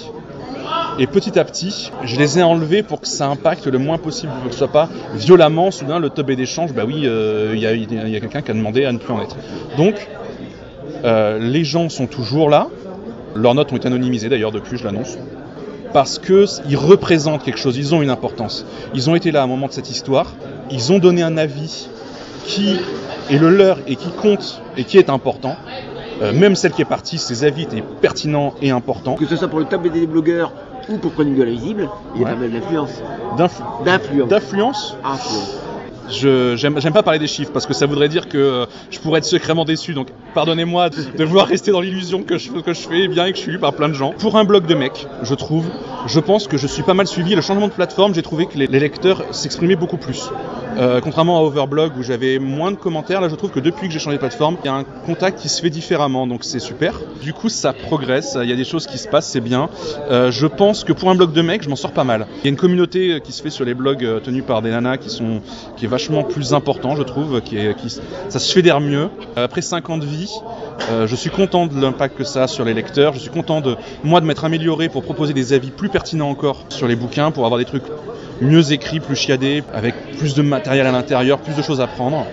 Et 0.99 1.07
petit 1.07 1.38
à 1.38 1.45
petit, 1.45 1.90
je 2.04 2.16
les 2.16 2.38
ai 2.38 2.43
enlevées 2.43 2.83
pour 2.83 3.00
que 3.00 3.09
ça 3.09 3.26
impacte 3.26 3.66
le 3.66 3.78
moins 3.78 3.99
possible, 3.99 4.33
pour 4.33 4.45
que 4.45 4.52
ce 4.52 4.59
soit 4.59 4.69
pas 4.69 4.88
violemment, 5.14 5.71
soudain 5.71 5.99
le 5.99 6.09
top 6.09 6.26
BD 6.26 6.47
change. 6.47 6.73
Bah 6.73 6.85
oui, 6.87 7.02
euh, 7.04 7.52
il 7.54 7.61
y 7.61 7.66
a, 7.66 7.75
y 7.75 8.16
a 8.16 8.21
quelqu'un 8.21 8.43
qui 8.43 8.50
a 8.50 8.54
demandé 8.54 8.85
à 8.85 8.93
ne 8.93 8.99
plus 8.99 9.12
en 9.12 9.21
être. 9.21 9.37
Donc, 9.76 10.09
les 11.04 11.64
gens 11.64 11.90
sont 11.90 12.07
toujours 12.07 12.49
là. 12.49 12.69
Leurs 13.35 13.54
notes 13.54 13.73
ont 13.73 13.76
été 13.76 13.88
anonymisées 13.88 14.28
d'ailleurs 14.28 14.52
depuis, 14.52 14.78
je 14.78 14.85
l'annonce. 14.85 15.19
Parce 15.94 16.18
qu'ils 16.18 16.76
représentent 16.76 17.42
quelque 17.44 17.58
chose, 17.58 17.76
ils 17.78 17.94
ont 17.94 18.02
une 18.02 18.10
importance. 18.10 18.66
Ils 18.94 19.08
ont 19.08 19.14
été 19.14 19.30
là 19.30 19.40
à 19.40 19.44
un 19.44 19.46
moment 19.46 19.68
de 19.68 19.72
cette 19.72 19.90
histoire, 19.90 20.34
ils 20.70 20.92
ont 20.92 20.98
donné 20.98 21.22
un 21.22 21.36
avis 21.38 21.88
qui 22.44 22.76
est 23.30 23.38
le 23.38 23.48
leur 23.48 23.78
et 23.86 23.94
qui 23.96 24.10
compte 24.10 24.60
et 24.76 24.84
qui 24.84 24.98
est 24.98 25.08
important. 25.08 25.56
Euh, 26.20 26.32
même 26.32 26.56
celle 26.56 26.72
qui 26.72 26.82
est 26.82 26.84
partie, 26.84 27.16
ses 27.16 27.44
avis 27.44 27.62
étaient 27.62 27.82
pertinents 28.02 28.54
et 28.60 28.70
importants. 28.70 29.14
Que 29.14 29.24
ce 29.26 29.36
soit 29.36 29.48
pour 29.48 29.60
le 29.60 29.64
BD 29.66 30.00
des 30.00 30.06
blogueurs 30.06 30.52
ou 30.88 30.98
pour 30.98 31.14
Chronique 31.14 31.36
de 31.36 31.42
la 31.44 31.50
Visible, 31.52 31.88
il 32.16 32.22
y 32.22 32.24
a 32.24 32.26
Ouais. 32.28 32.34
pas 32.34 32.40
mal 32.40 32.50
d'influence. 32.50 32.90
D'influ- 33.38 33.64
D'influence. 33.84 34.28
D'influence, 34.28 34.96
Influence. 35.04 35.60
Je 36.11 36.56
j'aime 36.56 36.92
pas 36.92 37.02
parler 37.02 37.18
des 37.18 37.26
chiffres 37.26 37.50
parce 37.52 37.66
que 37.66 37.75
ça 37.75 37.87
voudrait 37.87 38.08
dire 38.08 38.28
que 38.28 38.38
euh, 38.38 38.66
je 38.90 38.99
pourrais 38.99 39.18
être 39.18 39.25
secrètement 39.25 39.64
déçu. 39.64 39.94
Donc 39.94 40.08
pardonnez-moi 40.34 40.90
de, 40.90 41.25
vouloir 41.25 41.46
rester 41.46 41.70
dans 41.70 41.80
l'illusion 41.80 42.23
que 42.23 42.38
je, 42.38 42.50
que 42.50 42.73
je 42.73 42.80
fais 42.80 43.08
bien 43.08 43.26
et 43.26 43.32
que 43.32 43.37
je 43.37 43.42
suis 43.42 43.52
lu 43.52 43.58
par 43.58 43.73
plein 43.73 43.88
de 43.88 43.94
gens. 43.94 44.12
Pour 44.18 44.37
un 44.37 44.44
blog 44.44 44.66
de 44.66 44.75
mecs, 44.75 45.06
je 45.23 45.34
trouve, 45.34 45.66
je 46.06 46.20
pense 46.20 46.49
que 46.49 46.56
je 46.56 46.66
suis 46.66 46.82
pas 46.82 46.94
mal 46.94 47.06
suivi. 47.06 47.34
Le 47.34 47.42
changement 47.42 47.68
de 47.68 47.73
plateforme, 47.73 48.14
j'ai 48.14 48.23
trouvé 48.23 48.46
que 48.46 48.58
les, 48.58 48.66
lecteurs 48.66 49.25
s'exprimaient 49.34 49.76
beaucoup 49.76 49.96
plus. 49.96 50.30
Euh, 50.76 51.00
contrairement 51.00 51.38
à 51.38 51.42
Overblog 51.42 51.96
où 51.96 52.02
j'avais 52.02 52.40
moins 52.40 52.73
de 52.73 52.76
commentaires, 52.76 53.20
là 53.20 53.28
je 53.28 53.37
trouve 53.37 53.50
que 53.50 53.61
depuis 53.61 53.87
que 53.87 53.92
j'ai 53.92 54.00
changé 54.00 54.16
de 54.16 54.20
plateforme, 54.20 54.56
il 54.64 54.66
y 54.66 54.68
a 54.68 54.75
un 54.75 54.82
contact 54.82 55.38
qui 55.38 55.49
se 55.49 55.62
fait 55.62 55.70
différemment, 55.70 56.26
donc 56.26 56.42
c'est 56.42 56.58
super. 56.58 57.00
Du 57.23 57.32
coup 57.32 57.49
ça 57.49 57.73
progresse, 57.73 58.37
il 58.42 58.50
y 58.50 58.52
a 58.52 58.56
des 58.56 58.64
choses 58.64 58.88
qui 58.88 58.99
se 58.99 59.06
passent, 59.06 59.28
c'est 59.30 59.40
bien. 59.40 59.68
Euh, 60.11 60.32
je 60.32 60.49
pense 60.49 60.82
que 60.82 60.92
pour 60.92 61.11
un 61.11 61.14
blog 61.14 61.32
de 61.32 61.42
mecs, 61.42 61.62
je 61.62 61.68
m'en 61.68 61.76
sors 61.76 61.92
pas 61.92 62.02
mal. 62.02 62.26
Il 62.42 62.44
y 62.44 62.49
a 62.49 62.50
une 62.50 62.56
communauté 62.56 63.20
qui 63.23 63.30
se 63.30 63.40
fait 63.40 63.50
sur 63.50 63.64
les 63.64 63.75
blogs 63.75 64.20
tenus 64.25 64.44
par 64.44 64.62
des 64.62 64.70
nanas 64.70 64.96
qui 64.96 65.11
sont 65.11 65.42
qui 65.76 65.84
est 65.84 65.88
vachement 65.94 66.24
plus 66.24 66.54
important, 66.54 66.96
je 66.96 67.04
trouve, 67.04 67.40
qui 67.40 67.56
est 67.56 67.76
qui 67.76 67.88
ça 68.28 68.38
se 68.40 68.52
fédère 68.52 68.80
mieux. 68.80 69.10
Après 69.36 69.62
5 69.62 69.90
ans 69.90 69.98
de 69.98 70.04
vie, 70.04 70.32
euh, 70.90 71.06
je 71.06 71.14
suis 71.14 71.30
content 71.30 71.68
de 71.68 71.80
l'impact 71.80 72.18
que 72.18 72.24
ça 72.24 72.42
a 72.42 72.46
sur 72.48 72.64
les 72.64 72.74
lecteurs. 72.74 73.12
Je 73.14 73.20
suis 73.20 73.30
content 73.30 73.60
de 73.60 73.76
moi 74.02 74.20
de 74.20 74.26
m'être 74.26 74.44
amélioré 74.44 74.88
pour 74.88 75.04
proposer 75.04 75.34
des 75.34 75.52
avis 75.52 75.70
plus 75.70 75.88
pertinents 75.88 76.30
encore 76.30 76.64
sur 76.68 76.88
les 76.88 76.96
bouquins, 76.96 77.30
pour 77.30 77.46
avoir 77.46 77.60
des 77.60 77.64
trucs 77.64 77.84
mieux 78.40 78.72
écrits, 78.72 78.98
plus 78.98 79.14
chiadés, 79.14 79.62
avec 79.72 79.94
plus 80.18 80.34
de 80.34 80.42
matériel 80.42 80.88
à 80.88 80.92
l'intérieur, 80.92 81.38
plus 81.38 81.54
de 81.54 81.62
choses 81.62 81.80
à 81.80 81.86
prendre. 81.86 82.26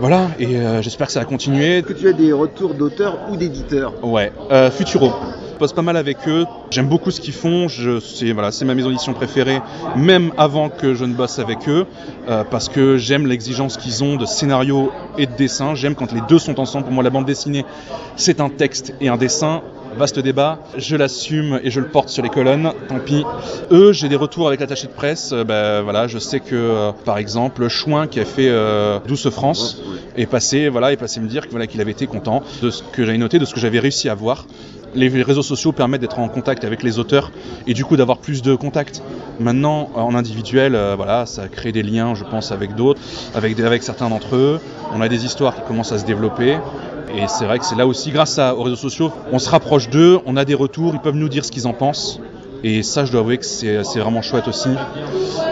Voilà, 0.00 0.30
et 0.40 0.56
euh, 0.56 0.82
j'espère 0.82 1.06
que 1.06 1.12
ça 1.12 1.20
va 1.20 1.26
continuer. 1.26 1.78
Est-ce 1.78 1.86
que 1.86 1.92
tu 1.92 2.08
as 2.08 2.12
des 2.12 2.32
retours 2.32 2.74
d'auteurs 2.74 3.18
ou 3.30 3.36
d'éditeurs? 3.36 3.92
Ouais, 4.02 4.32
euh, 4.50 4.68
Futuro. 4.68 5.12
Bosse 5.62 5.74
pas 5.74 5.82
mal 5.82 5.96
avec 5.96 6.26
eux. 6.26 6.44
J'aime 6.72 6.88
beaucoup 6.88 7.12
ce 7.12 7.20
qu'ils 7.20 7.32
font. 7.32 7.68
Je, 7.68 8.00
c'est 8.00 8.32
voilà, 8.32 8.50
c'est 8.50 8.64
ma 8.64 8.74
maison 8.74 8.88
d'édition 8.88 9.12
préférée, 9.12 9.62
même 9.94 10.32
avant 10.36 10.68
que 10.68 10.92
je 10.92 11.04
ne 11.04 11.14
bosse 11.14 11.38
avec 11.38 11.68
eux, 11.68 11.86
euh, 12.28 12.42
parce 12.42 12.68
que 12.68 12.96
j'aime 12.96 13.28
l'exigence 13.28 13.76
qu'ils 13.76 14.02
ont 14.02 14.16
de 14.16 14.26
scénario 14.26 14.90
et 15.18 15.26
de 15.26 15.36
dessin. 15.36 15.76
J'aime 15.76 15.94
quand 15.94 16.10
les 16.10 16.20
deux 16.22 16.40
sont 16.40 16.58
ensemble. 16.58 16.86
Pour 16.86 16.92
moi, 16.92 17.04
la 17.04 17.10
bande 17.10 17.26
dessinée, 17.26 17.64
c'est 18.16 18.40
un 18.40 18.48
texte 18.48 18.92
et 19.00 19.08
un 19.08 19.16
dessin. 19.16 19.62
Vaste 19.96 20.18
débat, 20.18 20.58
je 20.78 20.96
l'assume 20.96 21.60
et 21.62 21.70
je 21.70 21.78
le 21.78 21.86
porte 21.86 22.08
sur 22.08 22.22
les 22.22 22.30
colonnes, 22.30 22.72
tant 22.88 22.98
pis. 22.98 23.24
Eux, 23.70 23.92
j'ai 23.92 24.08
des 24.08 24.16
retours 24.16 24.48
avec 24.48 24.58
l'attaché 24.58 24.86
de 24.86 24.92
presse. 24.92 25.32
ben, 25.32 25.82
voilà, 25.82 26.08
je 26.08 26.18
sais 26.18 26.40
que, 26.40 26.54
euh, 26.54 26.92
par 27.04 27.18
exemple, 27.18 27.68
Chouin, 27.68 28.06
qui 28.06 28.18
a 28.18 28.24
fait 28.24 28.48
euh, 28.48 28.98
Douce 29.06 29.28
France, 29.28 29.82
est 30.16 30.26
passé, 30.26 30.70
voilà, 30.70 30.92
est 30.92 30.96
passé 30.96 31.20
me 31.20 31.28
dire 31.28 31.44
que, 31.44 31.50
voilà, 31.50 31.66
qu'il 31.66 31.80
avait 31.82 31.92
été 31.92 32.06
content 32.06 32.42
de 32.62 32.70
ce 32.70 32.82
que 32.82 33.04
j'avais 33.04 33.18
noté, 33.18 33.38
de 33.38 33.44
ce 33.44 33.54
que 33.54 33.60
j'avais 33.60 33.80
réussi 33.80 34.08
à 34.08 34.14
voir. 34.14 34.46
Les 34.94 35.08
réseaux 35.22 35.42
sociaux 35.42 35.72
permettent 35.72 36.00
d'être 36.02 36.18
en 36.18 36.28
contact 36.28 36.64
avec 36.64 36.82
les 36.82 36.98
auteurs 36.98 37.30
et 37.66 37.74
du 37.74 37.84
coup 37.84 37.96
d'avoir 37.96 38.18
plus 38.18 38.42
de 38.42 38.54
contacts. 38.54 39.02
Maintenant, 39.40 39.90
en 39.94 40.14
individuel, 40.14 40.74
euh, 40.74 40.94
voilà, 40.96 41.26
ça 41.26 41.48
crée 41.48 41.72
des 41.72 41.82
liens, 41.82 42.14
je 42.14 42.24
pense, 42.24 42.52
avec 42.52 42.74
d'autres, 42.74 43.00
avec, 43.34 43.82
certains 43.82 44.10
d'entre 44.10 44.36
eux. 44.36 44.60
On 44.94 45.00
a 45.00 45.08
des 45.08 45.24
histoires 45.24 45.54
qui 45.54 45.62
commencent 45.62 45.92
à 45.92 45.98
se 45.98 46.04
développer. 46.04 46.58
Et 47.14 47.26
c'est 47.28 47.44
vrai 47.44 47.58
que 47.58 47.64
c'est 47.64 47.74
là 47.74 47.86
aussi, 47.86 48.10
grâce 48.10 48.38
aux 48.38 48.62
réseaux 48.62 48.76
sociaux, 48.76 49.12
on 49.32 49.38
se 49.38 49.50
rapproche 49.50 49.88
d'eux, 49.90 50.20
on 50.26 50.36
a 50.36 50.44
des 50.44 50.54
retours, 50.54 50.94
ils 50.94 51.00
peuvent 51.00 51.16
nous 51.16 51.28
dire 51.28 51.44
ce 51.44 51.50
qu'ils 51.50 51.66
en 51.66 51.72
pensent. 51.72 52.20
Et 52.64 52.82
ça, 52.82 53.04
je 53.04 53.10
dois 53.12 53.20
avouer 53.20 53.38
que 53.38 53.44
c'est 53.44 53.98
vraiment 53.98 54.22
chouette 54.22 54.46
aussi. 54.46 54.70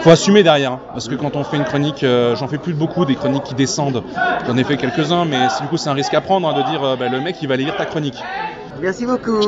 Faut 0.01 0.09
assumer 0.09 0.43
derrière, 0.43 0.73
hein, 0.73 0.79
parce 0.93 1.07
que 1.07 1.15
quand 1.15 1.35
on 1.35 1.43
fait 1.43 1.57
une 1.57 1.65
chronique, 1.65 2.03
euh, 2.03 2.35
j'en 2.35 2.47
fais 2.47 2.57
plus 2.57 2.73
beaucoup 2.73 3.05
des 3.05 3.15
chroniques 3.15 3.43
qui 3.43 3.53
descendent. 3.53 4.03
J'en 4.47 4.57
ai 4.57 4.63
fait 4.63 4.77
quelques-uns, 4.77 5.25
mais 5.25 5.47
du 5.61 5.67
coup 5.67 5.77
c'est 5.77 5.89
un 5.89 5.93
risque 5.93 6.13
à 6.13 6.21
prendre 6.21 6.47
hein, 6.47 6.57
de 6.57 6.63
dire 6.71 6.83
euh, 6.83 6.95
bah, 6.95 7.07
le 7.07 7.19
mec 7.19 7.35
il 7.41 7.47
va 7.47 7.53
aller 7.55 7.65
lire 7.65 7.75
ta 7.75 7.85
chronique. 7.85 8.17
Merci 8.81 9.05
beaucoup. 9.05 9.47